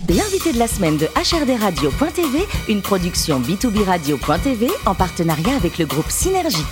L'invité 0.09 0.51
de 0.55 0.59
la 0.59 0.67
semaine 0.67 0.97
de 0.97 1.05
HRDRadio.tv, 1.05 2.39
une 2.71 2.81
production 2.81 3.39
B2B 3.39 3.85
Radio.tv 3.85 4.69
en 4.87 4.95
partenariat 4.95 5.57
avec 5.57 5.77
le 5.77 5.85
groupe 5.85 6.09
Synergie. 6.09 6.65